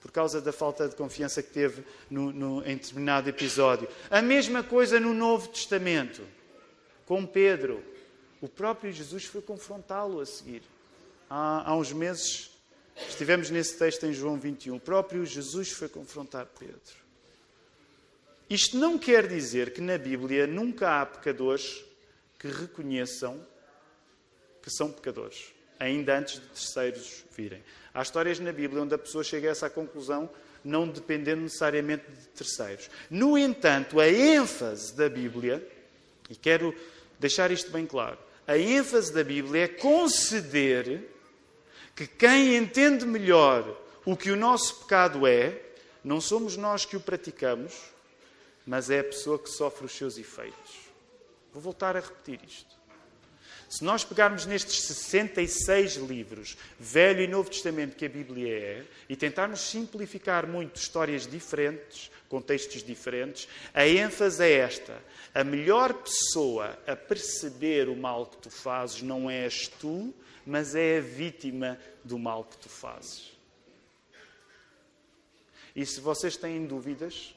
por 0.00 0.10
causa 0.10 0.40
da 0.40 0.52
falta 0.52 0.88
de 0.88 0.96
confiança 0.96 1.42
que 1.42 1.50
teve 1.50 1.84
no, 2.08 2.32
no, 2.32 2.66
em 2.66 2.76
determinado 2.76 3.28
episódio. 3.28 3.88
A 4.10 4.22
mesma 4.22 4.62
coisa 4.62 4.98
no 4.98 5.12
Novo 5.12 5.48
Testamento, 5.48 6.22
com 7.06 7.26
Pedro. 7.26 7.84
O 8.40 8.48
próprio 8.48 8.90
Jesus 8.90 9.26
foi 9.26 9.42
confrontá-lo 9.42 10.20
a 10.20 10.26
seguir. 10.26 10.62
Há, 11.28 11.70
há 11.70 11.76
uns 11.76 11.92
meses 11.92 12.50
estivemos 13.08 13.50
nesse 13.50 13.78
texto 13.78 14.06
em 14.06 14.12
João 14.12 14.38
21. 14.38 14.76
O 14.76 14.80
próprio 14.80 15.24
Jesus 15.26 15.70
foi 15.70 15.88
confrontar 15.88 16.46
Pedro. 16.58 17.00
Isto 18.48 18.78
não 18.78 18.98
quer 18.98 19.28
dizer 19.28 19.72
que 19.72 19.80
na 19.80 19.96
Bíblia 19.96 20.46
nunca 20.46 21.00
há 21.00 21.06
pecadores 21.06 21.84
que 22.38 22.48
reconheçam 22.48 23.46
que 24.62 24.70
são 24.70 24.90
pecadores, 24.90 25.52
ainda 25.78 26.18
antes 26.18 26.34
de 26.34 26.46
terceiros 26.48 27.24
virem. 27.36 27.62
Há 27.92 28.02
histórias 28.02 28.38
na 28.38 28.52
Bíblia 28.52 28.82
onde 28.82 28.94
a 28.94 28.98
pessoa 28.98 29.24
chega 29.24 29.48
a 29.48 29.52
essa 29.52 29.68
conclusão 29.68 30.30
não 30.64 30.86
dependendo 30.86 31.42
necessariamente 31.42 32.04
de 32.10 32.26
terceiros. 32.28 32.90
No 33.10 33.36
entanto, 33.36 33.98
a 33.98 34.08
ênfase 34.08 34.94
da 34.94 35.08
Bíblia, 35.08 35.66
e 36.28 36.36
quero 36.36 36.74
deixar 37.18 37.50
isto 37.50 37.70
bem 37.70 37.86
claro, 37.86 38.18
a 38.46 38.56
ênfase 38.58 39.12
da 39.12 39.24
Bíblia 39.24 39.64
é 39.64 39.68
conceder 39.68 41.08
que 41.94 42.06
quem 42.06 42.56
entende 42.56 43.06
melhor 43.06 43.76
o 44.04 44.16
que 44.16 44.30
o 44.30 44.36
nosso 44.36 44.80
pecado 44.80 45.26
é, 45.26 45.60
não 46.02 46.20
somos 46.20 46.56
nós 46.56 46.84
que 46.84 46.96
o 46.96 47.00
praticamos, 47.00 47.74
mas 48.66 48.90
é 48.90 49.00
a 49.00 49.04
pessoa 49.04 49.38
que 49.38 49.50
sofre 49.50 49.86
os 49.86 49.92
seus 49.92 50.16
efeitos. 50.16 50.90
Vou 51.52 51.62
voltar 51.62 51.96
a 51.96 52.00
repetir 52.00 52.40
isto. 52.46 52.79
Se 53.70 53.84
nós 53.84 54.02
pegarmos 54.02 54.46
nestes 54.46 54.82
66 54.82 55.94
livros, 55.94 56.56
Velho 56.76 57.22
e 57.22 57.28
Novo 57.28 57.48
Testamento, 57.48 57.94
que 57.94 58.04
a 58.04 58.08
Bíblia 58.08 58.52
é, 58.52 58.84
e 59.08 59.14
tentarmos 59.14 59.60
simplificar 59.60 60.44
muito 60.44 60.74
histórias 60.74 61.24
diferentes, 61.24 62.10
contextos 62.28 62.82
diferentes, 62.82 63.46
a 63.72 63.86
ênfase 63.86 64.42
é 64.42 64.50
esta. 64.54 65.00
A 65.32 65.44
melhor 65.44 65.94
pessoa 65.94 66.76
a 66.84 66.96
perceber 66.96 67.88
o 67.88 67.94
mal 67.94 68.26
que 68.26 68.38
tu 68.38 68.50
fazes 68.50 69.02
não 69.02 69.30
és 69.30 69.68
tu, 69.68 70.12
mas 70.44 70.74
é 70.74 70.98
a 70.98 71.00
vítima 71.00 71.78
do 72.02 72.18
mal 72.18 72.42
que 72.42 72.58
tu 72.58 72.68
fazes. 72.68 73.30
E 75.76 75.86
se 75.86 76.00
vocês 76.00 76.36
têm 76.36 76.66
dúvidas, 76.66 77.36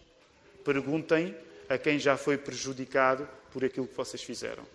perguntem 0.66 1.38
a 1.70 1.78
quem 1.78 2.00
já 2.00 2.18
foi 2.18 2.40
prejudicado 2.40 3.30
por 3.52 3.64
aquilo 3.64 3.88
que 3.88 3.96
vocês 3.96 4.24
fizeram. 4.24 4.73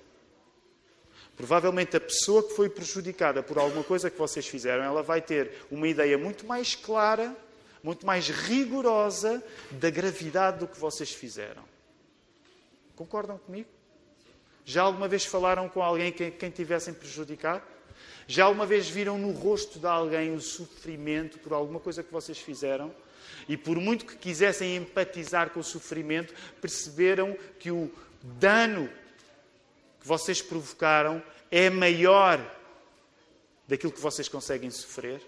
Provavelmente 1.38 1.96
a 1.96 2.00
pessoa 2.00 2.42
que 2.42 2.52
foi 2.52 2.68
prejudicada 2.68 3.44
por 3.44 3.58
alguma 3.58 3.84
coisa 3.84 4.10
que 4.10 4.18
vocês 4.18 4.44
fizeram, 4.48 4.82
ela 4.82 5.04
vai 5.04 5.22
ter 5.22 5.52
uma 5.70 5.86
ideia 5.86 6.18
muito 6.18 6.44
mais 6.44 6.74
clara, 6.74 7.34
muito 7.80 8.04
mais 8.04 8.28
rigorosa 8.28 9.40
da 9.70 9.88
gravidade 9.88 10.58
do 10.58 10.66
que 10.66 10.76
vocês 10.76 11.12
fizeram. 11.12 11.62
Concordam 12.96 13.38
comigo? 13.38 13.68
Já 14.64 14.82
alguma 14.82 15.06
vez 15.06 15.24
falaram 15.24 15.68
com 15.68 15.80
alguém 15.80 16.10
que 16.10 16.32
quem 16.32 16.50
tivessem 16.50 16.92
prejudicado? 16.92 17.62
Já 18.26 18.46
alguma 18.46 18.66
vez 18.66 18.88
viram 18.88 19.16
no 19.16 19.30
rosto 19.30 19.78
de 19.78 19.86
alguém 19.86 20.34
o 20.34 20.40
sofrimento 20.40 21.38
por 21.38 21.52
alguma 21.52 21.78
coisa 21.78 22.02
que 22.02 22.12
vocês 22.12 22.38
fizeram? 22.38 22.92
E 23.48 23.56
por 23.56 23.76
muito 23.76 24.04
que 24.04 24.16
quisessem 24.16 24.74
empatizar 24.74 25.50
com 25.50 25.60
o 25.60 25.64
sofrimento, 25.64 26.34
perceberam 26.60 27.36
que 27.60 27.70
o 27.70 27.88
dano 28.22 28.90
que 30.00 30.06
vocês 30.06 30.40
provocaram 30.42 31.22
é 31.50 31.70
maior 31.70 32.38
daquilo 33.66 33.92
que 33.92 34.00
vocês 34.00 34.28
conseguem 34.28 34.70
sofrer? 34.70 35.22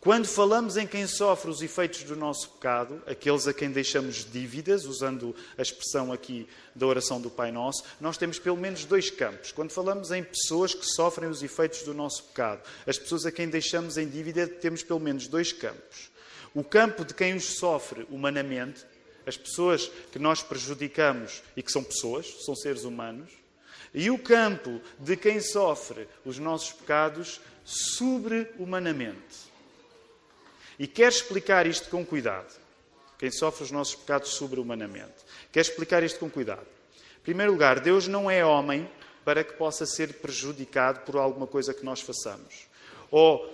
Quando 0.00 0.26
falamos 0.26 0.76
em 0.76 0.86
quem 0.86 1.08
sofre 1.08 1.50
os 1.50 1.60
efeitos 1.60 2.04
do 2.04 2.14
nosso 2.14 2.50
pecado, 2.50 3.02
aqueles 3.04 3.48
a 3.48 3.52
quem 3.52 3.68
deixamos 3.68 4.24
dívidas, 4.24 4.84
usando 4.84 5.34
a 5.58 5.60
expressão 5.60 6.12
aqui 6.12 6.48
da 6.72 6.86
oração 6.86 7.20
do 7.20 7.28
Pai 7.28 7.50
Nosso, 7.50 7.82
nós 8.00 8.16
temos 8.16 8.38
pelo 8.38 8.56
menos 8.56 8.84
dois 8.84 9.10
campos. 9.10 9.50
Quando 9.50 9.72
falamos 9.72 10.12
em 10.12 10.22
pessoas 10.22 10.72
que 10.72 10.86
sofrem 10.86 11.28
os 11.28 11.42
efeitos 11.42 11.82
do 11.82 11.92
nosso 11.92 12.22
pecado, 12.24 12.62
as 12.86 12.96
pessoas 12.96 13.26
a 13.26 13.32
quem 13.32 13.48
deixamos 13.48 13.98
em 13.98 14.08
dívida, 14.08 14.46
temos 14.46 14.84
pelo 14.84 15.00
menos 15.00 15.26
dois 15.26 15.52
campos. 15.52 16.10
O 16.54 16.62
campo 16.62 17.04
de 17.04 17.12
quem 17.12 17.34
os 17.34 17.58
sofre 17.58 18.06
humanamente, 18.08 18.86
as 19.28 19.36
pessoas 19.36 19.90
que 20.10 20.18
nós 20.18 20.42
prejudicamos 20.42 21.42
e 21.54 21.62
que 21.62 21.70
são 21.70 21.84
pessoas, 21.84 22.26
são 22.44 22.56
seres 22.56 22.84
humanos, 22.84 23.30
e 23.92 24.10
o 24.10 24.18
campo 24.18 24.80
de 24.98 25.16
quem 25.16 25.40
sofre 25.40 26.08
os 26.24 26.38
nossos 26.38 26.72
pecados 26.72 27.40
sobre-humanamente. 27.64 29.48
E 30.78 30.86
quer 30.86 31.08
explicar 31.08 31.66
isto 31.66 31.90
com 31.90 32.04
cuidado. 32.06 32.58
Quem 33.18 33.30
sofre 33.30 33.64
os 33.64 33.70
nossos 33.70 33.96
pecados 33.96 34.30
sobre-humanamente. 34.30 35.16
Quer 35.50 35.60
explicar 35.60 36.02
isto 36.02 36.20
com 36.20 36.30
cuidado. 36.30 36.66
Em 37.18 37.22
primeiro 37.22 37.52
lugar, 37.52 37.80
Deus 37.80 38.06
não 38.06 38.30
é 38.30 38.44
homem 38.44 38.88
para 39.24 39.44
que 39.44 39.54
possa 39.54 39.84
ser 39.84 40.14
prejudicado 40.14 41.00
por 41.00 41.16
alguma 41.16 41.46
coisa 41.46 41.74
que 41.74 41.84
nós 41.84 42.00
façamos. 42.00 42.66
Ou 43.10 43.52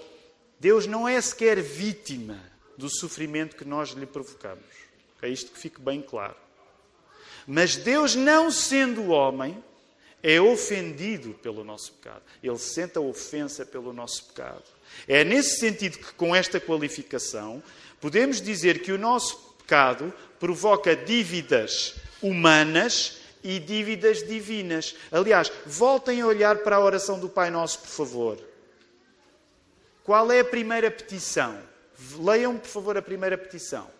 Deus 0.60 0.86
não 0.86 1.08
é 1.08 1.20
sequer 1.20 1.60
vítima 1.60 2.38
do 2.76 2.88
sofrimento 2.88 3.56
que 3.56 3.64
nós 3.64 3.90
lhe 3.90 4.06
provocamos. 4.06 4.83
É 5.24 5.28
isto 5.28 5.52
que 5.52 5.58
fique 5.58 5.80
bem 5.80 6.02
claro. 6.02 6.36
Mas 7.46 7.76
Deus, 7.76 8.14
não 8.14 8.50
sendo 8.50 9.08
homem, 9.08 9.62
é 10.22 10.40
ofendido 10.40 11.34
pelo 11.34 11.62
nosso 11.62 11.92
pecado. 11.92 12.22
Ele 12.42 12.58
sente 12.58 12.96
a 12.96 13.00
ofensa 13.00 13.66
pelo 13.66 13.92
nosso 13.92 14.24
pecado. 14.24 14.64
É 15.06 15.22
nesse 15.22 15.58
sentido 15.58 15.98
que, 15.98 16.14
com 16.14 16.34
esta 16.34 16.58
qualificação, 16.58 17.62
podemos 18.00 18.40
dizer 18.40 18.80
que 18.80 18.92
o 18.92 18.98
nosso 18.98 19.54
pecado 19.58 20.12
provoca 20.40 20.96
dívidas 20.96 21.96
humanas 22.22 23.18
e 23.42 23.58
dívidas 23.58 24.26
divinas. 24.26 24.96
Aliás, 25.12 25.52
voltem 25.66 26.22
a 26.22 26.26
olhar 26.26 26.58
para 26.58 26.76
a 26.76 26.80
oração 26.80 27.20
do 27.20 27.28
Pai 27.28 27.50
Nosso, 27.50 27.80
por 27.80 27.88
favor. 27.88 28.38
Qual 30.02 30.32
é 30.32 30.40
a 30.40 30.44
primeira 30.44 30.90
petição? 30.90 31.58
Leiam, 32.18 32.56
por 32.56 32.68
favor, 32.68 32.96
a 32.96 33.02
primeira 33.02 33.36
petição. 33.36 33.90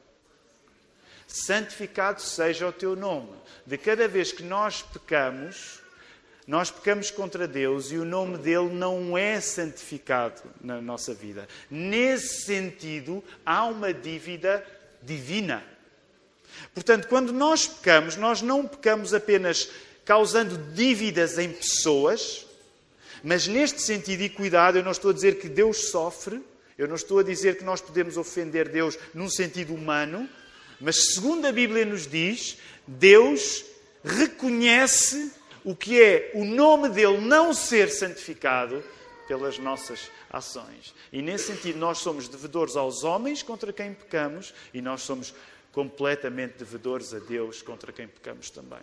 Santificado 1.35 2.23
seja 2.23 2.68
o 2.68 2.73
teu 2.73 2.94
nome. 2.94 3.33
De 3.66 3.77
cada 3.77 4.07
vez 4.07 4.31
que 4.31 4.44
nós 4.44 4.83
pecamos, 4.83 5.81
nós 6.47 6.70
pecamos 6.70 7.11
contra 7.11 7.49
Deus 7.49 7.90
e 7.90 7.97
o 7.97 8.05
nome 8.05 8.38
dele 8.38 8.73
não 8.73 9.18
é 9.18 9.40
santificado 9.40 10.40
na 10.61 10.81
nossa 10.81 11.12
vida. 11.12 11.49
Nesse 11.68 12.44
sentido, 12.44 13.20
há 13.44 13.64
uma 13.64 13.92
dívida 13.92 14.64
divina. 15.03 15.64
Portanto, 16.73 17.09
quando 17.09 17.33
nós 17.33 17.66
pecamos, 17.66 18.14
nós 18.14 18.40
não 18.40 18.64
pecamos 18.64 19.12
apenas 19.12 19.68
causando 20.05 20.57
dívidas 20.73 21.37
em 21.37 21.51
pessoas, 21.51 22.47
mas 23.25 23.49
neste 23.49 23.83
sentido, 23.83 24.23
e 24.23 24.29
cuidado, 24.29 24.79
eu 24.79 24.85
não 24.85 24.92
estou 24.92 25.11
a 25.11 25.14
dizer 25.14 25.40
que 25.40 25.49
Deus 25.49 25.90
sofre, 25.90 26.40
eu 26.79 26.87
não 26.87 26.94
estou 26.94 27.18
a 27.18 27.25
dizer 27.25 27.59
que 27.59 27.64
nós 27.64 27.81
podemos 27.81 28.16
ofender 28.16 28.68
Deus 28.68 28.97
num 29.12 29.29
sentido 29.29 29.75
humano, 29.75 30.29
mas 30.85 31.14
segundo 31.14 31.47
a 31.47 31.53
Bíblia 31.53 31.87
nos 31.87 32.07
diz, 32.07 32.59
Deus 32.87 33.64
reconhece 34.05 35.33
o 35.64 35.75
que 35.75 36.01
é 36.01 36.31
o 36.35 36.44
nome 36.44 36.90
dele 36.90 37.23
não 37.23 37.55
ser 37.55 37.88
santificado 37.88 38.85
pelas 39.27 39.59
nossas 39.59 40.11
ações. 40.31 40.94
E 41.11 41.23
nesse 41.23 41.47
sentido, 41.47 41.79
nós 41.79 41.99
somos 41.99 42.29
devedores 42.29 42.77
aos 42.77 43.03
homens 43.03 43.42
contra 43.42 43.73
quem 43.73 43.94
pecamos 43.94 44.53
e 44.75 44.83
nós 44.83 45.01
somos 45.01 45.35
completamente 45.73 46.59
devedores 46.59 47.14
a 47.14 47.18
Deus 47.18 47.62
contra 47.62 47.90
quem 47.90 48.07
pecamos 48.07 48.51
também. 48.51 48.83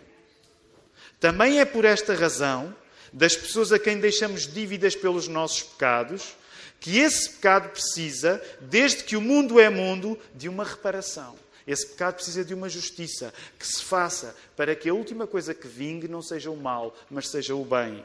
Também 1.20 1.60
é 1.60 1.64
por 1.64 1.84
esta 1.84 2.14
razão, 2.14 2.74
das 3.12 3.36
pessoas 3.36 3.70
a 3.70 3.78
quem 3.78 4.00
deixamos 4.00 4.52
dívidas 4.52 4.96
pelos 4.96 5.28
nossos 5.28 5.62
pecados, 5.62 6.34
que 6.80 6.98
esse 6.98 7.30
pecado 7.30 7.68
precisa, 7.68 8.42
desde 8.60 9.04
que 9.04 9.14
o 9.14 9.20
mundo 9.20 9.60
é 9.60 9.70
mundo, 9.70 10.18
de 10.34 10.48
uma 10.48 10.64
reparação. 10.64 11.36
Esse 11.66 11.86
pecado 11.86 12.14
precisa 12.14 12.44
de 12.44 12.54
uma 12.54 12.68
justiça 12.68 13.32
que 13.58 13.66
se 13.66 13.82
faça 13.82 14.36
para 14.56 14.74
que 14.74 14.88
a 14.88 14.94
última 14.94 15.26
coisa 15.26 15.54
que 15.54 15.68
vingue 15.68 16.08
não 16.08 16.22
seja 16.22 16.50
o 16.50 16.56
mal, 16.56 16.94
mas 17.10 17.28
seja 17.28 17.54
o 17.54 17.64
bem. 17.64 18.04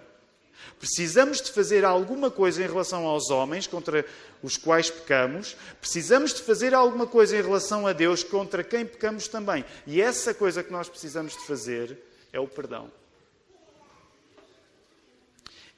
Precisamos 0.79 1.41
de 1.41 1.51
fazer 1.51 1.85
alguma 1.85 2.29
coisa 2.29 2.63
em 2.63 2.67
relação 2.67 3.05
aos 3.05 3.29
homens 3.29 3.67
contra 3.67 4.05
os 4.41 4.57
quais 4.57 4.89
pecamos. 4.89 5.55
Precisamos 5.79 6.33
de 6.33 6.41
fazer 6.41 6.73
alguma 6.73 7.07
coisa 7.07 7.37
em 7.37 7.41
relação 7.41 7.87
a 7.87 7.93
Deus 7.93 8.23
contra 8.23 8.63
quem 8.63 8.85
pecamos 8.85 9.27
também. 9.27 9.63
E 9.85 10.01
essa 10.01 10.33
coisa 10.33 10.63
que 10.63 10.71
nós 10.71 10.89
precisamos 10.89 11.33
de 11.33 11.45
fazer 11.45 11.97
é 12.31 12.39
o 12.39 12.47
perdão. 12.47 12.91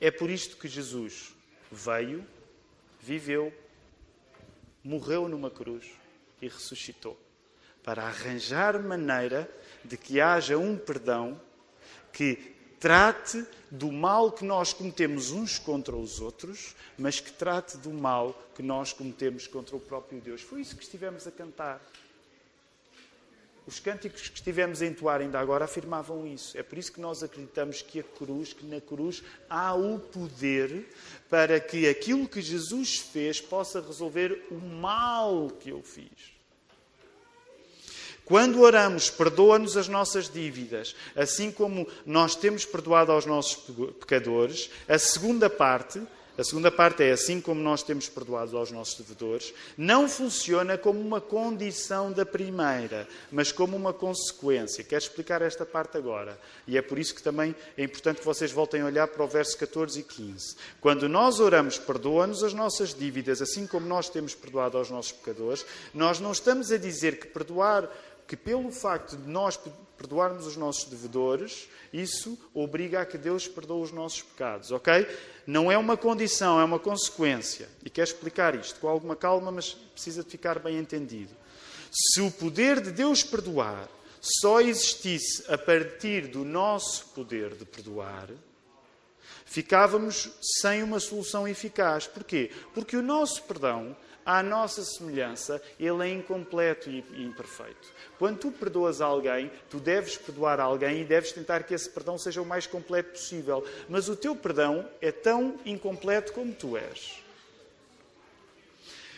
É 0.01 0.09
por 0.09 0.29
isto 0.29 0.57
que 0.57 0.67
Jesus 0.67 1.33
veio, 1.71 2.25
viveu, 3.01 3.53
morreu 4.83 5.27
numa 5.27 5.51
cruz 5.51 5.85
e 6.41 6.47
ressuscitou 6.47 7.17
para 7.89 8.03
arranjar 8.03 8.79
maneira 8.83 9.49
de 9.83 9.97
que 9.97 10.21
haja 10.21 10.55
um 10.59 10.77
perdão 10.77 11.41
que 12.13 12.35
trate 12.79 13.43
do 13.71 13.91
mal 13.91 14.31
que 14.31 14.45
nós 14.45 14.71
cometemos 14.71 15.31
uns 15.31 15.57
contra 15.57 15.95
os 15.95 16.21
outros, 16.21 16.75
mas 16.99 17.19
que 17.19 17.31
trate 17.31 17.77
do 17.77 17.89
mal 17.89 18.39
que 18.53 18.61
nós 18.61 18.93
cometemos 18.93 19.47
contra 19.47 19.75
o 19.75 19.79
próprio 19.79 20.21
Deus. 20.21 20.39
Foi 20.39 20.61
isso 20.61 20.75
que 20.75 20.83
estivemos 20.83 21.25
a 21.25 21.31
cantar. 21.31 21.81
Os 23.65 23.79
cânticos 23.79 24.29
que 24.29 24.35
estivemos 24.35 24.83
a 24.83 24.85
entoar 24.85 25.21
ainda 25.21 25.39
agora 25.39 25.65
afirmavam 25.65 26.27
isso. 26.27 26.55
É 26.55 26.61
por 26.61 26.77
isso 26.77 26.91
que 26.91 27.01
nós 27.01 27.23
acreditamos 27.23 27.81
que 27.81 28.01
a 28.01 28.03
cruz, 28.03 28.53
que 28.53 28.67
na 28.67 28.79
cruz 28.79 29.23
há 29.49 29.73
o 29.73 29.97
poder 29.97 30.93
para 31.27 31.59
que 31.59 31.89
aquilo 31.89 32.29
que 32.29 32.39
Jesus 32.39 32.99
fez 32.99 33.41
possa 33.41 33.81
resolver 33.81 34.45
o 34.51 34.59
mal 34.59 35.49
que 35.59 35.71
eu 35.71 35.81
fiz. 35.81 36.38
Quando 38.29 38.61
oramos, 38.61 39.09
perdoa-nos 39.09 39.75
as 39.75 39.87
nossas 39.87 40.29
dívidas, 40.29 40.95
assim 41.15 41.51
como 41.51 41.87
nós 42.05 42.35
temos 42.35 42.63
perdoado 42.63 43.11
aos 43.11 43.25
nossos 43.25 43.55
pecadores, 43.99 44.69
a 44.87 44.99
segunda 44.99 45.49
parte, 45.49 45.99
a 46.37 46.43
segunda 46.43 46.71
parte 46.71 47.03
é 47.03 47.11
assim 47.11 47.41
como 47.41 47.59
nós 47.59 47.81
temos 47.83 48.07
perdoado 48.07 48.55
aos 48.55 48.71
nossos 48.71 48.95
devedores, 48.95 49.51
não 49.75 50.07
funciona 50.07 50.77
como 50.77 50.97
uma 51.01 51.19
condição 51.19 52.13
da 52.13 52.23
primeira, 52.23 53.07
mas 53.31 53.51
como 53.51 53.75
uma 53.75 53.91
consequência. 53.91 54.83
Quero 54.83 55.03
explicar 55.03 55.41
esta 55.41 55.65
parte 55.65 55.97
agora. 55.97 56.39
E 56.65 56.77
é 56.77 56.81
por 56.81 56.97
isso 56.97 57.15
que 57.15 57.21
também 57.23 57.53
é 57.75 57.83
importante 57.83 58.19
que 58.19 58.25
vocês 58.25 58.53
voltem 58.53 58.81
a 58.81 58.85
olhar 58.85 59.07
para 59.07 59.21
o 59.21 59.27
verso 59.27 59.57
14 59.57 59.99
e 59.99 60.03
15. 60.03 60.55
Quando 60.79 61.09
nós 61.09 61.41
oramos, 61.41 61.77
perdoa-nos 61.77 62.41
as 62.41 62.53
nossas 62.53 62.93
dívidas, 62.93 63.41
assim 63.41 63.67
como 63.67 63.85
nós 63.85 64.07
temos 64.07 64.33
perdoado 64.33 64.77
aos 64.77 64.89
nossos 64.89 65.11
pecadores, 65.11 65.65
nós 65.93 66.21
não 66.21 66.31
estamos 66.31 66.71
a 66.71 66.77
dizer 66.77 67.19
que 67.19 67.27
perdoar 67.27 67.89
que 68.29 68.37
pelo 68.37 68.71
facto 68.71 69.17
de 69.17 69.27
nós 69.27 69.59
perdoarmos 69.97 70.45
os 70.45 70.55
nossos 70.55 70.83
devedores, 70.83 71.67
isso 71.91 72.37
obriga 72.53 73.01
a 73.01 73.05
que 73.05 73.17
Deus 73.17 73.47
perdoe 73.47 73.81
os 73.81 73.91
nossos 73.91 74.21
pecados, 74.21 74.71
ok? 74.71 75.07
Não 75.47 75.71
é 75.71 75.75
uma 75.75 75.97
condição, 75.97 76.59
é 76.59 76.63
uma 76.63 76.77
consequência. 76.77 77.67
E 77.83 77.89
quero 77.89 78.07
explicar 78.07 78.53
isto 78.53 78.79
com 78.79 78.87
alguma 78.87 79.15
calma, 79.15 79.51
mas 79.51 79.73
precisa 79.73 80.23
de 80.23 80.29
ficar 80.29 80.59
bem 80.59 80.77
entendido. 80.77 81.35
Se 81.91 82.21
o 82.21 82.29
poder 82.29 82.79
de 82.81 82.91
Deus 82.91 83.23
perdoar 83.23 83.89
só 84.21 84.61
existisse 84.61 85.43
a 85.51 85.57
partir 85.57 86.27
do 86.27 86.45
nosso 86.45 87.07
poder 87.15 87.55
de 87.55 87.65
perdoar, 87.65 88.29
ficávamos 89.43 90.29
sem 90.61 90.83
uma 90.83 90.99
solução 90.99 91.47
eficaz. 91.47 92.05
Porquê? 92.05 92.51
Porque 92.75 92.95
o 92.95 93.01
nosso 93.01 93.41
perdão, 93.41 93.97
à 94.29 94.43
nossa 94.43 94.83
semelhança, 94.83 95.59
ele 95.79 96.07
é 96.07 96.13
incompleto 96.13 96.87
e 96.87 97.03
imperfeito. 97.17 97.91
Quando 98.19 98.37
tu 98.37 98.51
perdoas 98.51 99.01
alguém, 99.01 99.51
tu 99.71 99.79
deves 99.79 100.17
perdoar 100.17 100.59
alguém 100.59 101.01
e 101.01 101.03
deves 101.03 101.31
tentar 101.31 101.63
que 101.63 101.73
esse 101.73 101.89
perdão 101.89 102.15
seja 102.15 102.39
o 102.39 102.45
mais 102.45 102.67
completo 102.67 103.13
possível. 103.13 103.65
Mas 103.89 104.07
o 104.07 104.15
teu 104.15 104.35
perdão 104.35 104.87
é 105.01 105.11
tão 105.11 105.59
incompleto 105.65 106.31
como 106.31 106.53
tu 106.53 106.77
és. 106.77 107.23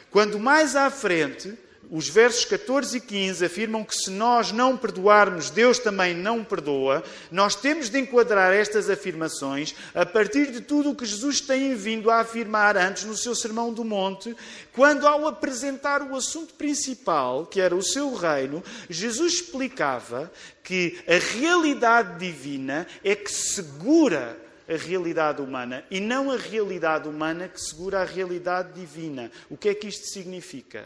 Quando 0.09 0.39
mais 0.39 0.77
à 0.77 0.89
frente 0.89 1.57
os 1.89 2.07
versos 2.07 2.45
14 2.45 2.97
e 2.97 3.01
15 3.01 3.45
afirmam 3.45 3.83
que 3.83 3.95
se 3.95 4.09
nós 4.09 4.51
não 4.51 4.77
perdoarmos, 4.77 5.49
Deus 5.49 5.77
também 5.77 6.13
não 6.13 6.43
perdoa. 6.43 7.03
Nós 7.29 7.55
temos 7.55 7.89
de 7.89 7.99
enquadrar 7.99 8.53
estas 8.53 8.89
afirmações 8.89 9.75
a 9.93 10.05
partir 10.05 10.51
de 10.51 10.61
tudo 10.61 10.91
o 10.91 10.95
que 10.95 11.05
Jesus 11.05 11.41
tem 11.41 11.75
vindo 11.75 12.09
a 12.09 12.19
afirmar 12.19 12.77
antes 12.77 13.03
no 13.03 13.17
seu 13.17 13.35
Sermão 13.35 13.73
do 13.73 13.83
Monte, 13.83 14.35
quando, 14.73 15.05
ao 15.05 15.27
apresentar 15.27 16.01
o 16.01 16.15
assunto 16.15 16.53
principal, 16.53 17.45
que 17.45 17.59
era 17.59 17.75
o 17.75 17.83
seu 17.83 18.13
reino, 18.15 18.63
Jesus 18.89 19.33
explicava 19.33 20.31
que 20.63 20.97
a 21.07 21.17
realidade 21.37 22.17
divina 22.17 22.87
é 23.03 23.15
que 23.15 23.31
segura 23.31 24.37
a 24.69 24.77
realidade 24.77 25.41
humana 25.41 25.83
e 25.91 25.99
não 25.99 26.31
a 26.31 26.37
realidade 26.37 27.09
humana 27.09 27.49
que 27.49 27.59
segura 27.59 28.01
a 28.01 28.05
realidade 28.05 28.71
divina. 28.79 29.29
O 29.49 29.57
que 29.57 29.67
é 29.67 29.75
que 29.75 29.87
isto 29.87 30.07
significa? 30.07 30.85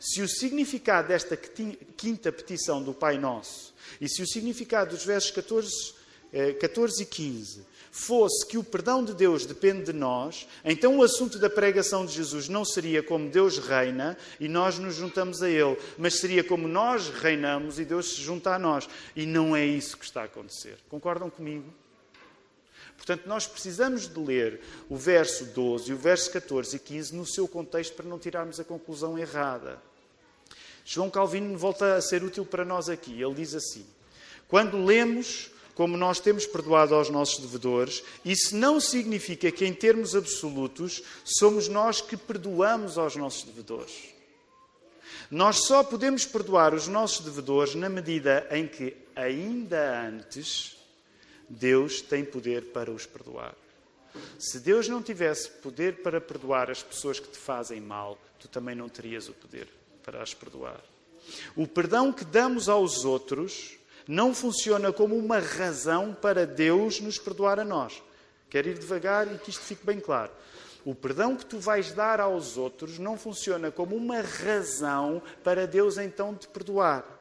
Se 0.00 0.22
o 0.22 0.28
significado 0.28 1.08
desta 1.08 1.36
quinta 1.36 2.30
petição 2.30 2.82
do 2.82 2.92
Pai 2.92 3.18
Nosso 3.18 3.74
e 4.00 4.08
se 4.08 4.22
o 4.22 4.26
significado 4.26 4.94
dos 4.94 5.04
versos 5.04 5.30
14, 5.30 5.94
14 6.60 7.00
eh, 7.00 7.02
e 7.02 7.06
15 7.06 7.76
fosse 7.96 8.46
que 8.46 8.58
o 8.58 8.64
perdão 8.64 9.02
de 9.02 9.14
Deus 9.14 9.46
depende 9.46 9.84
de 9.84 9.92
nós, 9.94 10.46
então 10.62 10.98
o 10.98 11.02
assunto 11.02 11.38
da 11.38 11.48
pregação 11.48 12.04
de 12.04 12.12
Jesus 12.12 12.46
não 12.46 12.62
seria 12.62 13.02
como 13.02 13.30
Deus 13.30 13.56
reina 13.58 14.18
e 14.38 14.48
nós 14.48 14.78
nos 14.78 14.96
juntamos 14.96 15.42
a 15.42 15.48
Ele, 15.48 15.78
mas 15.96 16.20
seria 16.20 16.44
como 16.44 16.68
nós 16.68 17.08
reinamos 17.08 17.78
e 17.78 17.86
Deus 17.86 18.14
se 18.14 18.20
junta 18.20 18.54
a 18.54 18.58
nós. 18.58 18.86
E 19.14 19.24
não 19.24 19.56
é 19.56 19.64
isso 19.64 19.96
que 19.96 20.04
está 20.04 20.22
a 20.22 20.24
acontecer. 20.24 20.76
Concordam 20.90 21.30
comigo? 21.30 21.72
Portanto, 22.96 23.26
nós 23.26 23.46
precisamos 23.46 24.06
de 24.08 24.18
ler 24.20 24.60
o 24.90 24.96
verso 24.96 25.46
12 25.46 25.90
e 25.90 25.94
o 25.94 25.98
verso 25.98 26.30
14 26.30 26.76
e 26.76 26.78
15 26.78 27.14
no 27.14 27.26
seu 27.26 27.48
contexto 27.48 27.94
para 27.94 28.06
não 28.06 28.18
tirarmos 28.18 28.60
a 28.60 28.64
conclusão 28.64 29.18
errada. 29.18 29.80
João 30.88 31.10
Calvino 31.10 31.58
volta 31.58 31.96
a 31.96 32.00
ser 32.00 32.22
útil 32.22 32.46
para 32.46 32.64
nós 32.64 32.88
aqui. 32.88 33.20
Ele 33.20 33.34
diz 33.34 33.56
assim: 33.56 33.84
Quando 34.46 34.84
lemos 34.84 35.50
como 35.74 35.96
nós 35.96 36.20
temos 36.20 36.46
perdoado 36.46 36.94
aos 36.94 37.10
nossos 37.10 37.40
devedores, 37.40 38.02
isso 38.24 38.56
não 38.56 38.80
significa 38.80 39.50
que, 39.50 39.66
em 39.66 39.74
termos 39.74 40.14
absolutos, 40.14 41.02
somos 41.22 41.68
nós 41.68 42.00
que 42.00 42.16
perdoamos 42.16 42.96
aos 42.96 43.16
nossos 43.16 43.42
devedores. 43.42 44.14
Nós 45.30 45.66
só 45.66 45.82
podemos 45.82 46.24
perdoar 46.24 46.72
os 46.72 46.86
nossos 46.86 47.22
devedores 47.22 47.74
na 47.74 47.88
medida 47.88 48.46
em 48.50 48.66
que, 48.66 48.96
ainda 49.14 50.08
antes, 50.08 50.78
Deus 51.48 52.00
tem 52.00 52.24
poder 52.24 52.66
para 52.66 52.92
os 52.92 53.04
perdoar. 53.04 53.54
Se 54.38 54.60
Deus 54.60 54.88
não 54.88 55.02
tivesse 55.02 55.50
poder 55.50 55.96
para 55.96 56.20
perdoar 56.20 56.70
as 56.70 56.82
pessoas 56.82 57.20
que 57.20 57.28
te 57.28 57.36
fazem 57.36 57.80
mal, 57.80 58.16
tu 58.38 58.48
também 58.48 58.74
não 58.74 58.88
terias 58.88 59.28
o 59.28 59.32
poder 59.32 59.68
para 60.06 60.22
as 60.22 60.32
perdoar. 60.32 60.80
O 61.54 61.66
perdão 61.66 62.12
que 62.12 62.24
damos 62.24 62.68
aos 62.68 63.04
outros 63.04 63.76
não 64.08 64.34
funciona 64.34 64.90
como 64.92 65.18
uma 65.18 65.38
razão 65.38 66.14
para 66.14 66.46
Deus 66.46 67.00
nos 67.00 67.18
perdoar 67.18 67.60
a 67.60 67.64
nós. 67.64 68.02
Quero 68.48 68.68
ir 68.68 68.78
devagar 68.78 69.30
e 69.30 69.36
que 69.36 69.50
isto 69.50 69.62
fique 69.62 69.84
bem 69.84 70.00
claro. 70.00 70.30
O 70.84 70.94
perdão 70.94 71.36
que 71.36 71.44
tu 71.44 71.58
vais 71.58 71.92
dar 71.92 72.20
aos 72.20 72.56
outros 72.56 72.98
não 72.98 73.18
funciona 73.18 73.70
como 73.70 73.94
uma 73.96 74.22
razão 74.22 75.20
para 75.44 75.66
Deus 75.66 75.98
então 75.98 76.34
te 76.34 76.48
perdoar 76.48 77.16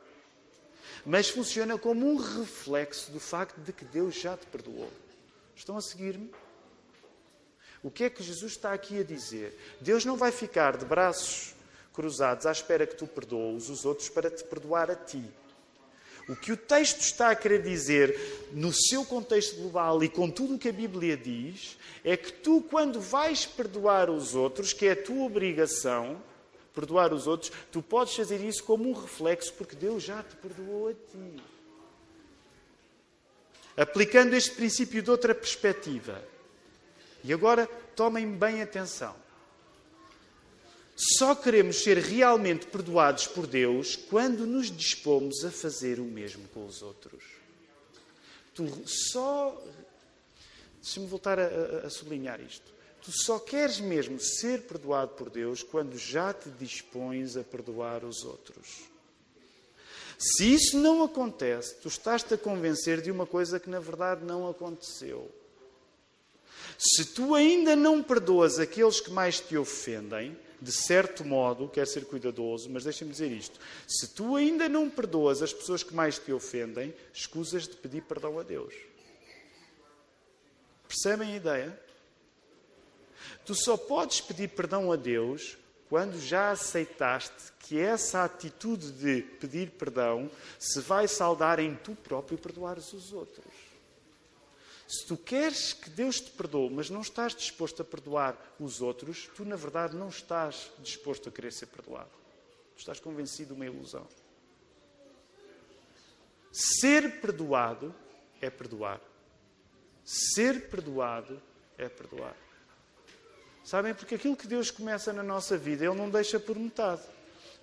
mas 1.05 1.29
funciona 1.29 1.77
como 1.77 2.09
um 2.09 2.17
reflexo 2.17 3.11
do 3.11 3.19
facto 3.19 3.59
de 3.61 3.71
que 3.71 3.85
Deus 3.85 4.15
já 4.15 4.35
te 4.35 4.47
perdoou. 4.47 4.91
Estão 5.55 5.77
a 5.77 5.81
seguir-me? 5.81 6.31
O 7.83 7.91
que 7.91 8.05
é 8.05 8.09
que 8.09 8.23
Jesus 8.23 8.53
está 8.53 8.73
aqui 8.73 8.99
a 8.99 9.03
dizer? 9.03 9.55
Deus 9.79 10.03
não 10.03 10.17
vai 10.17 10.31
ficar 10.31 10.75
de 10.75 10.83
braços 10.83 11.53
cruzados 11.95 12.45
à 12.45 12.51
espera 12.51 12.85
que 12.85 12.95
tu 12.95 13.07
perdoes 13.07 13.69
os 13.69 13.85
outros 13.85 14.09
para 14.09 14.29
te 14.29 14.43
perdoar 14.43 14.91
a 14.91 14.95
ti. 14.95 15.23
O 16.27 16.35
que 16.35 16.51
o 16.51 16.57
texto 16.57 17.01
está 17.01 17.29
a 17.29 17.35
querer 17.35 17.61
dizer, 17.61 18.49
no 18.51 18.73
seu 18.73 19.05
contexto 19.05 19.55
global 19.57 20.03
e 20.03 20.09
com 20.09 20.29
tudo 20.29 20.55
o 20.55 20.59
que 20.59 20.69
a 20.69 20.73
Bíblia 20.73 21.15
diz, 21.15 21.77
é 22.03 22.17
que 22.17 22.33
tu, 22.33 22.61
quando 22.61 22.99
vais 22.99 23.45
perdoar 23.45 24.09
os 24.09 24.33
outros, 24.33 24.73
que 24.73 24.87
é 24.87 24.91
a 24.91 25.03
tua 25.03 25.23
obrigação, 25.23 26.21
perdoar 26.73 27.13
os 27.13 27.27
outros, 27.27 27.51
tu 27.71 27.81
podes 27.81 28.15
fazer 28.15 28.41
isso 28.41 28.63
como 28.63 28.89
um 28.89 28.93
reflexo, 28.93 29.53
porque 29.53 29.75
Deus 29.75 30.03
já 30.03 30.21
te 30.23 30.35
perdoou 30.35 30.89
a 30.89 30.93
ti. 30.93 31.43
Aplicando 33.77 34.33
este 34.33 34.51
princípio 34.51 35.03
de 35.03 35.11
outra 35.11 35.35
perspectiva. 35.35 36.21
E 37.23 37.33
agora 37.33 37.67
tomem 37.95 38.31
bem 38.31 38.61
atenção. 38.61 39.15
Só 40.95 41.35
queremos 41.35 41.83
ser 41.83 41.97
realmente 41.97 42.67
perdoados 42.67 43.27
por 43.27 43.45
Deus 43.45 43.97
quando 43.97 44.45
nos 44.45 44.71
dispomos 44.71 45.43
a 45.43 45.51
fazer 45.51 45.99
o 45.99 46.05
mesmo 46.05 46.47
com 46.53 46.65
os 46.65 46.81
outros. 46.81 47.21
Tu 48.53 48.65
só. 48.85 49.61
Deixa-me 50.81 51.07
voltar 51.07 51.37
a, 51.37 51.85
a, 51.85 51.89
sublinhar 51.89 52.39
isto. 52.39 52.73
Tu 53.03 53.11
só 53.11 53.37
queres 53.37 53.79
mesmo 53.79 54.19
ser 54.19 54.61
perdoado 54.61 55.11
por 55.11 55.29
Deus 55.29 55.61
quando 55.61 55.97
já 55.97 56.33
te 56.33 56.49
dispões 56.49 57.35
a 57.35 57.43
perdoar 57.43 58.05
os 58.05 58.23
outros. 58.23 58.83
Se 60.17 60.53
isso 60.53 60.77
não 60.77 61.03
acontece, 61.03 61.75
tu 61.75 61.89
estás-te 61.89 62.33
a 62.33 62.37
convencer 62.37 63.01
de 63.01 63.11
uma 63.11 63.25
coisa 63.25 63.59
que 63.59 63.69
na 63.69 63.79
verdade 63.79 64.23
não 64.23 64.47
aconteceu. 64.47 65.29
Se 66.77 67.05
tu 67.05 67.35
ainda 67.35 67.75
não 67.75 68.01
perdoas 68.01 68.59
aqueles 68.59 69.01
que 69.01 69.11
mais 69.11 69.39
te 69.39 69.57
ofendem, 69.57 70.37
de 70.61 70.71
certo 70.71 71.23
modo, 71.23 71.67
quer 71.67 71.85
ser 71.85 72.05
cuidadoso, 72.05 72.69
mas 72.69 72.83
deixa-me 72.83 73.11
dizer 73.11 73.31
isto: 73.31 73.59
se 73.87 74.07
tu 74.09 74.35
ainda 74.35 74.69
não 74.69 74.89
perdoas 74.89 75.41
as 75.41 75.53
pessoas 75.53 75.83
que 75.83 75.93
mais 75.93 76.17
te 76.17 76.31
ofendem, 76.31 76.93
escusas 77.13 77.67
de 77.67 77.75
pedir 77.75 78.01
perdão 78.01 78.39
a 78.39 78.43
Deus. 78.43 78.73
Percebem 80.87 81.33
a 81.33 81.35
ideia? 81.35 81.79
Tu 83.45 83.53
só 83.55 83.77
podes 83.77 84.21
pedir 84.21 84.49
perdão 84.49 84.91
a 84.91 84.95
Deus 84.95 85.57
quando 85.89 86.19
já 86.19 86.51
aceitaste 86.51 87.53
que 87.59 87.79
essa 87.79 88.23
atitude 88.23 88.91
de 88.91 89.21
pedir 89.21 89.71
perdão 89.71 90.29
se 90.59 90.79
vai 90.81 91.07
saldar 91.07 91.59
em 91.59 91.75
tu 91.75 91.95
próprio 91.95 92.37
perdoares 92.37 92.91
os 92.93 93.11
outros. 93.11 93.64
Se 94.87 95.05
tu 95.05 95.17
queres 95.17 95.73
que 95.73 95.89
Deus 95.89 96.19
te 96.19 96.29
perdoe, 96.31 96.69
mas 96.69 96.89
não 96.89 97.01
estás 97.01 97.33
disposto 97.33 97.81
a 97.81 97.85
perdoar 97.85 98.37
os 98.59 98.81
outros, 98.81 99.29
tu 99.35 99.43
na 99.43 99.55
verdade 99.55 99.95
não 99.95 100.09
estás 100.09 100.71
disposto 100.79 101.29
a 101.29 101.31
querer 101.31 101.51
ser 101.51 101.67
perdoado. 101.67 102.11
Tu 102.75 102.79
estás 102.79 102.99
convencido 102.99 103.53
de 103.53 103.53
uma 103.53 103.65
ilusão. 103.65 104.07
Ser 106.51 107.19
perdoado 107.19 107.93
é 108.39 108.49
perdoar. 108.49 109.01
Ser 110.03 110.69
perdoado 110.69 111.41
é 111.77 111.89
perdoar. 111.89 112.35
Sabem? 113.63 113.95
Porque 113.95 114.15
aquilo 114.15 114.37
que 114.37 114.45
Deus 114.45 114.69
começa 114.69 115.11
na 115.11 115.23
nossa 115.23 115.57
vida, 115.57 115.83
Ele 115.83 115.95
não 115.95 116.09
deixa 116.09 116.39
por 116.39 116.55
metade. 116.57 117.01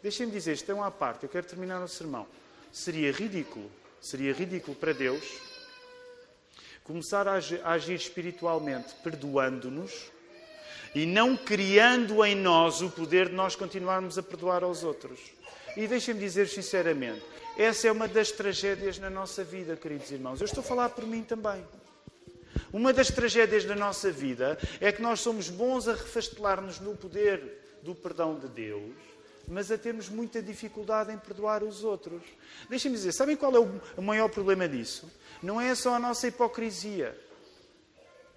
Deixem-me 0.03 0.33
dizer, 0.33 0.55
isto 0.55 0.71
é 0.71 0.75
uma 0.75 0.91
parte, 0.91 1.23
eu 1.23 1.29
quero 1.29 1.47
terminar 1.47 1.81
o 1.81 1.87
sermão. 1.87 2.27
Seria 2.73 3.13
ridículo, 3.13 3.71
seria 4.01 4.33
ridículo 4.33 4.77
para 4.77 4.93
Deus 4.93 5.52
começar 6.85 7.29
a 7.29 7.35
agir 7.35 7.95
espiritualmente 7.95 8.95
perdoando-nos 9.03 10.11
e 10.95 11.07
não 11.07 11.37
criando 11.37 12.25
em 12.25 12.35
nós 12.35 12.83
o 12.83 12.91
poder 12.91 13.29
de 13.29 13.35
nós 13.35 13.57
continuarmos 13.57 14.19
a 14.19 14.23
perdoar 14.23 14.63
aos 14.63 14.83
outros. 14.83 15.21
E 15.77 15.87
deixem-me 15.87 16.21
dizer 16.21 16.49
sinceramente, 16.49 17.23
essa 17.57 17.89
é 17.89 17.93
uma 17.93 18.09
das 18.09 18.31
tragédias 18.31 18.99
na 18.99 19.09
nossa 19.09 19.43
vida, 19.43 19.77
queridos 19.77 20.11
irmãos. 20.11 20.41
Eu 20.41 20.45
estou 20.45 20.61
a 20.61 20.67
falar 20.67 20.91
por 20.91 21.07
mim 21.07 21.23
também. 21.23 21.65
Uma 22.73 22.93
das 22.93 23.09
tragédias 23.09 23.65
da 23.65 23.75
nossa 23.75 24.11
vida 24.11 24.59
é 24.81 24.93
que 24.93 25.01
nós 25.01 25.21
somos 25.21 25.49
bons 25.49 25.89
a 25.89 25.93
refastelar-nos 25.93 26.81
no 26.81 26.97
poder 26.97 27.79
do 27.83 27.95
perdão 27.95 28.39
de 28.39 28.49
Deus, 28.49 28.95
mas 29.49 29.71
a 29.71 29.79
termos 29.79 30.09
muita 30.09 30.43
dificuldade 30.43 31.13
em 31.13 31.19
perdoar 31.19 31.63
os 31.63 31.85
outros. 31.85 32.23
Deixem-me 32.69 32.97
dizer, 32.97 33.13
sabem 33.13 33.37
qual 33.37 33.55
é 33.57 33.61
o 33.97 34.03
maior 34.03 34.29
problema 34.29 34.69
disso? 34.69 35.11
Não 35.43 35.61
é 35.61 35.75
só 35.75 35.95
a 35.95 35.99
nossa 35.99 36.29
hipocrisia. 36.29 37.19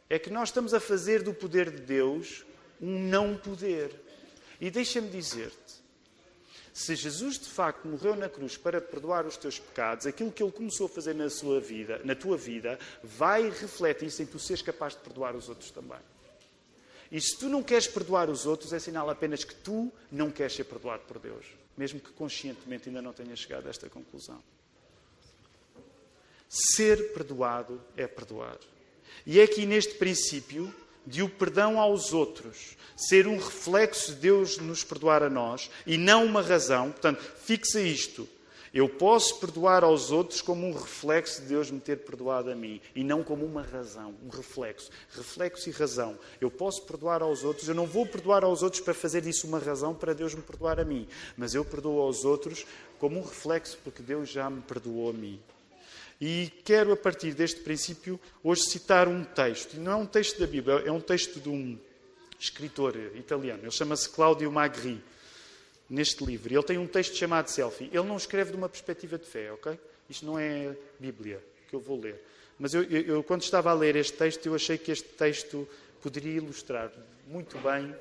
É 0.09 0.17
que 0.17 0.29
nós 0.29 0.49
estamos 0.49 0.73
a 0.73 0.79
fazer 0.79 1.21
do 1.21 1.33
poder 1.33 1.69
de 1.69 1.81
Deus 1.81 2.45
um 2.81 2.99
não 2.99 3.37
poder. 3.37 3.91
E 4.59 4.71
deixa-me 4.71 5.09
dizer-te, 5.09 5.75
se 6.73 6.95
Jesus 6.95 7.39
de 7.39 7.47
facto 7.47 7.87
morreu 7.87 8.15
na 8.15 8.27
cruz 8.27 8.57
para 8.57 8.81
perdoar 8.81 9.25
os 9.25 9.37
teus 9.37 9.57
pecados, 9.57 10.05
aquilo 10.05 10.31
que 10.31 10.43
ele 10.43 10.51
começou 10.51 10.87
a 10.87 10.89
fazer 10.89 11.13
na 11.13 11.29
sua 11.29 11.59
vida, 11.59 12.01
na 12.03 12.15
tua 12.15 12.37
vida, 12.37 12.77
vai 13.01 13.49
refletir-se 13.49 14.23
em 14.23 14.25
tu 14.25 14.37
seres 14.37 14.61
capaz 14.61 14.93
de 14.93 14.99
perdoar 14.99 15.35
os 15.35 15.47
outros 15.47 15.71
também. 15.71 15.99
E 17.11 17.21
se 17.21 17.37
tu 17.37 17.47
não 17.47 17.63
queres 17.63 17.87
perdoar 17.87 18.29
os 18.29 18.45
outros, 18.45 18.73
é 18.73 18.79
sinal 18.79 19.09
apenas 19.09 19.43
que 19.43 19.55
tu 19.55 19.91
não 20.11 20.29
queres 20.29 20.53
ser 20.53 20.65
perdoado 20.65 21.03
por 21.07 21.19
Deus, 21.19 21.45
mesmo 21.77 21.99
que 21.99 22.11
conscientemente 22.11 22.89
ainda 22.89 23.01
não 23.01 23.13
tenhas 23.13 23.39
chegado 23.39 23.67
a 23.67 23.69
esta 23.69 23.89
conclusão. 23.89 24.43
Ser 26.49 27.13
perdoado 27.13 27.81
é 27.97 28.07
perdoar. 28.07 28.57
E 29.25 29.39
é 29.39 29.43
aqui 29.43 29.65
neste 29.65 29.95
princípio 29.95 30.73
de 31.05 31.21
o 31.21 31.29
perdão 31.29 31.79
aos 31.79 32.13
outros 32.13 32.75
ser 32.95 33.27
um 33.27 33.37
reflexo 33.37 34.13
de 34.13 34.21
Deus 34.21 34.57
nos 34.57 34.83
perdoar 34.83 35.21
a 35.21 35.29
nós 35.29 35.69
e 35.85 35.97
não 35.97 36.25
uma 36.25 36.41
razão. 36.41 36.91
Portanto, 36.91 37.21
fixa 37.43 37.81
isto. 37.81 38.27
Eu 38.73 38.89
posso 38.89 39.39
perdoar 39.39 39.85
aos 39.85 40.11
outros 40.11 40.41
como 40.41 40.67
um 40.67 40.73
reflexo 40.73 41.41
de 41.41 41.47
Deus 41.47 41.71
me 41.71 41.79
ter 41.79 41.99
perdoado 41.99 42.51
a 42.51 42.55
mim 42.55 42.81
e 42.93 43.05
não 43.05 43.23
como 43.23 43.45
uma 43.45 43.61
razão, 43.61 44.13
um 44.21 44.27
reflexo. 44.27 44.89
Reflexo 45.11 45.69
e 45.69 45.71
razão. 45.71 46.19
Eu 46.41 46.51
posso 46.51 46.81
perdoar 46.81 47.21
aos 47.21 47.45
outros, 47.45 47.69
eu 47.69 47.75
não 47.75 47.85
vou 47.85 48.05
perdoar 48.05 48.43
aos 48.43 48.61
outros 48.61 48.81
para 48.81 48.93
fazer 48.93 49.21
disso 49.21 49.47
uma 49.47 49.59
razão 49.59 49.95
para 49.95 50.13
Deus 50.13 50.35
me 50.35 50.41
perdoar 50.41 50.77
a 50.77 50.83
mim, 50.83 51.07
mas 51.37 51.55
eu 51.55 51.63
perdoo 51.63 52.01
aos 52.01 52.25
outros 52.25 52.65
como 52.99 53.17
um 53.17 53.23
reflexo 53.23 53.77
porque 53.81 54.03
Deus 54.03 54.27
já 54.27 54.49
me 54.49 54.61
perdoou 54.61 55.09
a 55.09 55.13
mim. 55.13 55.39
E 56.19 56.51
quero, 56.63 56.93
a 56.93 56.97
partir 56.97 57.33
deste 57.33 57.61
princípio, 57.61 58.19
hoje 58.43 58.63
citar 58.63 59.07
um 59.07 59.23
texto. 59.23 59.75
E 59.75 59.79
não 59.79 59.91
é 59.91 59.95
um 59.95 60.05
texto 60.05 60.39
da 60.39 60.47
Bíblia, 60.47 60.83
é 60.85 60.91
um 60.91 61.01
texto 61.01 61.39
de 61.39 61.49
um 61.49 61.77
escritor 62.39 62.95
italiano. 63.15 63.63
Ele 63.63 63.71
chama-se 63.71 64.09
Claudio 64.09 64.51
Magri, 64.51 65.01
neste 65.89 66.23
livro. 66.23 66.53
Ele 66.53 66.63
tem 66.63 66.77
um 66.77 66.87
texto 66.87 67.15
chamado 67.15 67.49
Selfie. 67.49 67.89
Ele 67.91 68.07
não 68.07 68.17
escreve 68.17 68.51
de 68.51 68.57
uma 68.57 68.69
perspectiva 68.69 69.17
de 69.17 69.25
fé, 69.25 69.51
ok? 69.51 69.79
Isto 70.09 70.25
não 70.25 70.37
é 70.39 70.75
Bíblia 70.99 71.43
que 71.67 71.75
eu 71.75 71.79
vou 71.79 71.99
ler. 71.99 72.21
Mas 72.57 72.73
eu, 72.73 72.83
eu, 72.83 73.23
quando 73.23 73.41
estava 73.41 73.69
a 73.69 73.73
ler 73.73 73.95
este 73.95 74.13
texto, 74.13 74.45
eu 74.45 74.55
achei 74.55 74.77
que 74.77 74.91
este 74.91 75.09
texto 75.09 75.67
poderia 76.01 76.37
ilustrar 76.37 76.91
muito 77.27 77.57
bem 77.59 77.93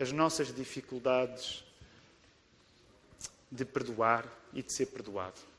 as 0.00 0.12
nossas 0.12 0.54
dificuldades 0.54 1.64
de 3.50 3.64
perdoar 3.64 4.26
e 4.54 4.62
de 4.62 4.72
ser 4.72 4.86
perdoado. 4.86 5.51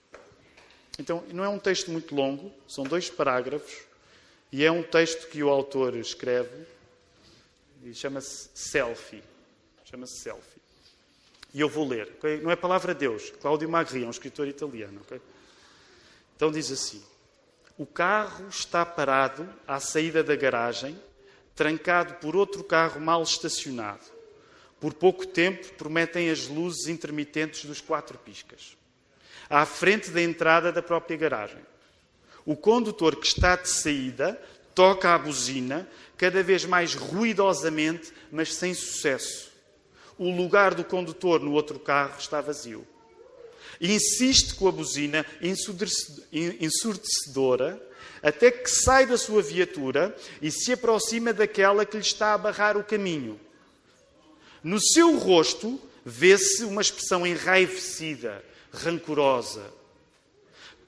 Então, 0.99 1.23
não 1.31 1.43
é 1.43 1.49
um 1.49 1.57
texto 1.57 1.89
muito 1.89 2.13
longo, 2.13 2.51
são 2.67 2.83
dois 2.83 3.09
parágrafos, 3.09 3.73
e 4.51 4.63
é 4.63 4.71
um 4.71 4.83
texto 4.83 5.27
que 5.27 5.41
o 5.41 5.49
autor 5.49 5.95
escreve, 5.95 6.67
e 7.83 7.93
chama-se 7.93 8.49
Selfie. 8.53 9.23
Chama-se 9.83 10.19
Selfie. 10.19 10.61
E 11.53 11.59
eu 11.59 11.67
vou 11.67 11.87
ler. 11.87 12.07
Okay? 12.17 12.39
Não 12.39 12.51
é 12.51 12.55
palavra 12.55 12.93
de 12.93 13.01
Deus. 13.01 13.31
Cláudio 13.41 13.67
Magri 13.67 14.03
é 14.03 14.07
um 14.07 14.11
escritor 14.11 14.47
italiano. 14.47 15.01
Okay? 15.01 15.19
Então 16.35 16.51
diz 16.51 16.71
assim: 16.71 17.03
O 17.77 17.85
carro 17.85 18.47
está 18.47 18.85
parado 18.85 19.47
à 19.67 19.79
saída 19.79 20.23
da 20.23 20.35
garagem, 20.35 20.97
trancado 21.55 22.15
por 22.15 22.35
outro 22.35 22.63
carro 22.63 23.01
mal 23.01 23.21
estacionado. 23.21 24.05
Por 24.79 24.93
pouco 24.93 25.25
tempo 25.25 25.73
prometem 25.73 26.29
as 26.29 26.47
luzes 26.47 26.87
intermitentes 26.87 27.65
dos 27.65 27.81
quatro 27.81 28.17
piscas 28.17 28.77
à 29.49 29.65
frente 29.65 30.09
da 30.11 30.21
entrada 30.21 30.71
da 30.71 30.81
própria 30.81 31.17
garagem. 31.17 31.59
O 32.45 32.55
condutor 32.55 33.15
que 33.15 33.27
está 33.27 33.55
de 33.55 33.69
saída 33.69 34.39
toca 34.75 35.13
a 35.13 35.17
buzina, 35.17 35.87
cada 36.17 36.43
vez 36.43 36.65
mais 36.65 36.93
ruidosamente, 36.93 38.11
mas 38.31 38.53
sem 38.53 38.73
sucesso. 38.73 39.51
O 40.17 40.29
lugar 40.29 40.73
do 40.73 40.83
condutor 40.83 41.39
no 41.39 41.53
outro 41.53 41.79
carro 41.79 42.15
está 42.19 42.41
vazio. 42.41 42.87
Insiste 43.79 44.55
com 44.55 44.67
a 44.67 44.71
buzina 44.71 45.25
ensurdecedora 46.59 47.81
até 48.21 48.51
que 48.51 48.69
sai 48.69 49.05
da 49.05 49.17
sua 49.17 49.41
viatura 49.41 50.15
e 50.41 50.49
se 50.49 50.71
aproxima 50.71 51.33
daquela 51.33 51.85
que 51.85 51.97
lhe 51.97 52.03
está 52.03 52.33
a 52.33 52.37
barrar 52.37 52.77
o 52.77 52.83
caminho. 52.83 53.37
No 54.63 54.79
seu 54.79 55.17
rosto 55.17 55.77
vê-se 56.05 56.63
uma 56.63 56.81
expressão 56.81 57.27
enraivecida, 57.27 58.43
rancorosa. 58.73 59.71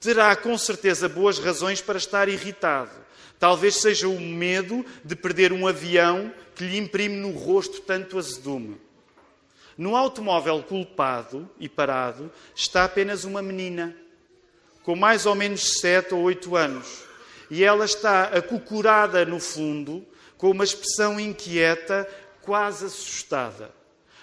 Terá 0.00 0.34
com 0.36 0.56
certeza 0.58 1.08
boas 1.08 1.38
razões 1.38 1.80
para 1.80 1.98
estar 1.98 2.28
irritado. 2.28 3.06
Talvez 3.38 3.76
seja 3.76 4.08
o 4.08 4.20
medo 4.20 4.84
de 5.04 5.14
perder 5.14 5.52
um 5.52 5.66
avião 5.66 6.32
que 6.54 6.64
lhe 6.64 6.78
imprime 6.78 7.16
no 7.16 7.30
rosto 7.30 7.80
tanto 7.80 8.18
azedume. 8.18 8.80
No 9.76 9.94
automóvel 9.94 10.62
culpado 10.62 11.48
e 11.60 11.68
parado 11.68 12.32
está 12.54 12.84
apenas 12.84 13.24
uma 13.24 13.42
menina, 13.42 13.94
com 14.82 14.96
mais 14.96 15.26
ou 15.26 15.34
menos 15.34 15.80
sete 15.80 16.14
ou 16.14 16.22
oito 16.22 16.56
anos, 16.56 17.04
e 17.50 17.62
ela 17.62 17.84
está 17.84 18.24
acocorada 18.24 19.24
no 19.26 19.38
fundo, 19.38 20.04
com 20.38 20.50
uma 20.50 20.64
expressão 20.64 21.20
inquieta, 21.20 22.08
quase 22.40 22.86
assustada. 22.86 23.70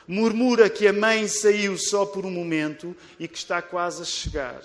Murmura 0.07 0.69
que 0.69 0.87
a 0.87 0.93
mãe 0.93 1.27
saiu 1.27 1.77
só 1.77 2.05
por 2.05 2.25
um 2.25 2.31
momento 2.31 2.95
e 3.19 3.27
que 3.27 3.37
está 3.37 3.61
quase 3.61 4.01
a 4.01 4.05
chegar. 4.05 4.61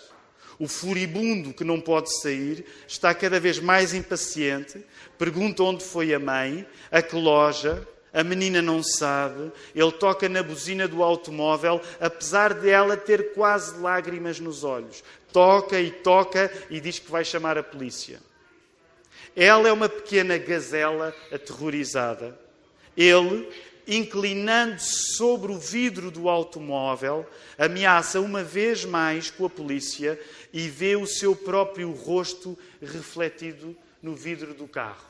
O 0.58 0.66
furibundo 0.66 1.54
que 1.54 1.62
não 1.62 1.80
pode 1.80 2.12
sair 2.20 2.64
está 2.86 3.14
cada 3.14 3.38
vez 3.38 3.60
mais 3.60 3.94
impaciente, 3.94 4.84
pergunta 5.16 5.62
onde 5.62 5.84
foi 5.84 6.12
a 6.12 6.18
mãe, 6.18 6.66
a 6.90 7.00
que 7.00 7.14
loja, 7.14 7.86
a 8.12 8.24
menina 8.24 8.60
não 8.60 8.82
sabe, 8.82 9.52
ele 9.74 9.92
toca 9.92 10.28
na 10.28 10.42
buzina 10.42 10.88
do 10.88 11.02
automóvel, 11.02 11.80
apesar 12.00 12.54
de 12.54 12.68
ela 12.68 12.96
ter 12.96 13.32
quase 13.34 13.78
lágrimas 13.78 14.40
nos 14.40 14.64
olhos. 14.64 15.04
Toca 15.32 15.78
e 15.80 15.90
toca 15.90 16.50
e 16.70 16.80
diz 16.80 16.98
que 16.98 17.10
vai 17.10 17.24
chamar 17.24 17.56
a 17.56 17.62
polícia. 17.62 18.18
Ela 19.36 19.68
é 19.68 19.72
uma 19.72 19.88
pequena 19.88 20.36
gazela 20.38 21.14
aterrorizada. 21.30 22.36
Ele 22.96 23.48
inclinando-se 23.88 25.16
sobre 25.16 25.50
o 25.50 25.58
vidro 25.58 26.10
do 26.10 26.28
automóvel, 26.28 27.26
ameaça 27.56 28.20
uma 28.20 28.44
vez 28.44 28.84
mais 28.84 29.30
com 29.30 29.46
a 29.46 29.50
polícia 29.50 30.20
e 30.52 30.68
vê 30.68 30.94
o 30.94 31.06
seu 31.06 31.34
próprio 31.34 31.90
rosto 31.92 32.56
refletido 32.82 33.74
no 34.02 34.14
vidro 34.14 34.52
do 34.52 34.68
carro. 34.68 35.08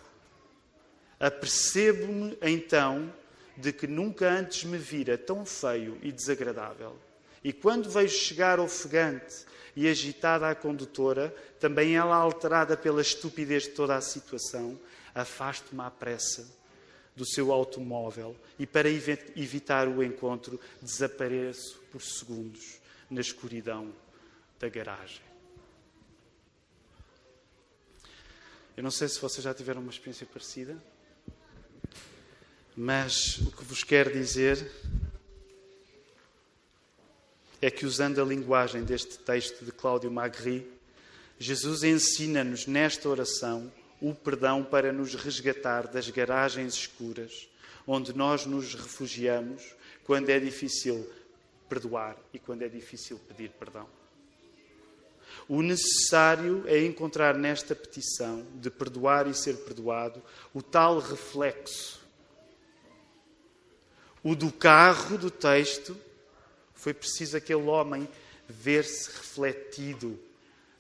Apercebo-me 1.19 2.39
então 2.41 3.13
de 3.57 3.73
que 3.73 3.89
nunca 3.89 4.31
antes 4.31 4.63
me 4.63 4.79
vira 4.79 5.19
tão 5.19 5.45
feio 5.45 5.99
e 6.01 6.13
desagradável. 6.13 6.97
E 7.43 7.53
quando 7.53 7.91
vejo 7.91 8.17
chegar 8.17 8.61
ofegante 8.61 9.45
e 9.75 9.89
agitada 9.89 10.49
a 10.49 10.55
condutora, 10.55 11.35
também 11.59 11.97
ela 11.97 12.15
alterada 12.15 12.77
pela 12.77 13.03
estupidez 13.03 13.65
de 13.65 13.71
toda 13.71 13.97
a 13.97 14.01
situação, 14.01 14.79
afasto-me 15.13 15.83
à 15.83 15.91
pressa 15.91 16.58
do 17.19 17.27
seu 17.27 17.53
automóvel 17.53 18.37
e, 18.59 18.67
para 18.67 18.89
evitar 18.89 19.89
o 19.89 20.03
encontro, 20.03 20.59
desapareço 20.81 21.81
por 21.91 22.01
segundos 22.01 22.79
na 23.11 23.21
escuridão 23.21 23.93
da 24.61 24.69
garagem. 24.69 25.21
Eu 28.77 28.85
não 28.85 28.91
sei 28.93 29.09
se 29.09 29.21
vocês 29.21 29.43
já 29.43 29.53
tiveram 29.53 29.81
uma 29.81 29.91
experiência 29.91 30.25
parecida, 30.25 30.81
mas 32.77 33.39
o 33.39 33.51
que 33.51 33.65
vos 33.65 33.83
quero 33.83 34.13
dizer 34.13 34.71
é 37.61 37.69
que, 37.69 37.85
usando 37.85 38.23
a 38.23 38.25
linguagem 38.25 38.85
deste 38.85 39.19
texto 39.19 39.65
de 39.65 39.73
Cláudio 39.73 40.13
Magri, 40.13 40.71
Jesus 41.41 41.83
ensina-nos 41.83 42.69
nesta 42.69 43.09
oração 43.09 43.73
o 44.01 44.15
perdão 44.15 44.63
para 44.63 44.93
nos 44.93 45.15
resgatar 45.15 45.89
das 45.89 46.09
garagens 46.11 46.75
escuras, 46.75 47.49
onde 47.87 48.13
nós 48.13 48.47
nos 48.47 48.75
refugiamos 48.75 49.75
quando 50.05 50.31
é 50.31 50.39
difícil 50.39 51.09
perdoar 51.69 52.17
e 52.33 52.39
quando 52.39 52.63
é 52.63 52.69
difícil 52.69 53.19
pedir 53.29 53.51
perdão. 53.51 53.87
O 55.49 55.63
necessário 55.63 56.65
é 56.67 56.85
encontrar 56.85 57.35
nesta 57.35 57.75
petição 57.75 58.47
de 58.55 58.71
perdoar 58.71 59.27
e 59.27 59.35
ser 59.35 59.57
perdoado 59.59 60.23
o 60.53 60.63
tal 60.63 60.99
reflexo. 60.99 62.01
O 64.23 64.35
do 64.35 64.53
carro 64.53 65.17
do 65.17 65.31
texto 65.31 65.97
foi 66.75 66.93
preciso 66.93 67.37
aquele 67.37 67.63
homem 67.63 68.09
ver-se 68.49 69.11
refletido, 69.11 70.19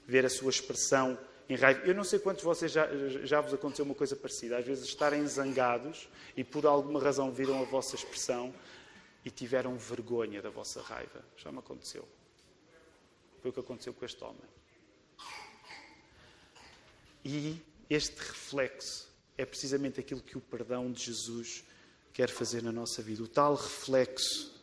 ver 0.06 0.24
a 0.24 0.30
sua 0.30 0.50
expressão 0.50 1.18
Eu 1.49 1.94
não 1.94 2.05
sei 2.05 2.18
quantos 2.18 2.42
de 2.42 2.46
vocês 2.46 2.70
já, 2.70 2.86
já 3.24 3.40
vos 3.40 3.55
aconteceu 3.55 3.84
uma 3.84 3.94
coisa 3.94 4.14
parecida. 4.14 4.59
Às 4.59 4.66
vezes 4.66 4.84
estarem 4.84 5.26
zangados 5.26 6.07
e 6.36 6.44
por 6.44 6.66
alguma 6.66 7.01
razão 7.01 7.32
viram 7.32 7.62
a 7.62 7.64
vossa 7.64 7.96
expressão 7.96 8.55
e 9.24 9.30
tiveram 9.30 9.76
vergonha 9.78 10.42
da 10.42 10.51
vossa 10.51 10.82
raiva. 10.82 11.24
Já 11.38 11.51
me 11.51 11.59
aconteceu. 11.59 12.07
Foi 13.40 13.51
o 13.51 13.55
que 13.55 13.61
aconteceu 13.61 13.94
com 13.94 14.05
este 14.05 14.22
homem. 14.22 14.42
E 17.24 17.61
este 17.88 18.18
reflexo 18.18 19.09
é 19.38 19.46
precisamente 19.46 19.99
aquilo 20.01 20.20
que 20.20 20.36
o 20.36 20.40
perdão 20.40 20.92
de 20.92 21.05
Jesus 21.05 21.64
quer 22.12 22.28
fazer 22.28 22.62
na 22.62 22.72
nossa 22.72 23.01
vida. 23.01 23.22
O 23.22 23.28
tal 23.28 23.55
reflexo 23.55 24.55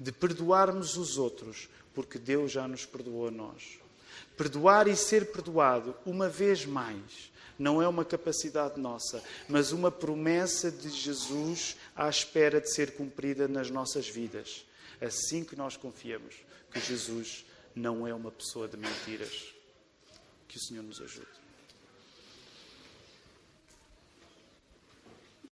de 0.00 0.10
perdoarmos 0.10 0.96
os 0.96 1.16
outros, 1.16 1.68
porque 1.94 2.18
Deus 2.18 2.50
já 2.50 2.66
nos 2.66 2.84
perdoou 2.84 3.28
a 3.28 3.30
nós. 3.30 3.78
Perdoar 4.36 4.88
e 4.88 4.96
ser 4.96 5.30
perdoado, 5.32 5.94
uma 6.04 6.28
vez 6.28 6.66
mais, 6.66 7.32
não 7.58 7.80
é 7.80 7.86
uma 7.86 8.04
capacidade 8.04 8.80
nossa, 8.80 9.22
mas 9.48 9.70
uma 9.72 9.90
promessa 9.90 10.70
de 10.70 10.88
Jesus 10.90 11.76
à 11.94 12.08
espera 12.08 12.60
de 12.60 12.72
ser 12.72 12.92
cumprida 12.94 13.46
nas 13.46 13.70
nossas 13.70 14.08
vidas. 14.08 14.66
Assim 15.00 15.44
que 15.44 15.54
nós 15.54 15.76
confiamos 15.76 16.34
que 16.72 16.80
Jesus 16.80 17.44
não 17.74 18.06
é 18.06 18.14
uma 18.14 18.30
pessoa 18.30 18.66
de 18.66 18.76
mentiras. 18.76 19.54
Que 20.48 20.56
o 20.56 20.60
Senhor 20.60 20.82
nos 20.82 21.00
ajude. 21.00 21.43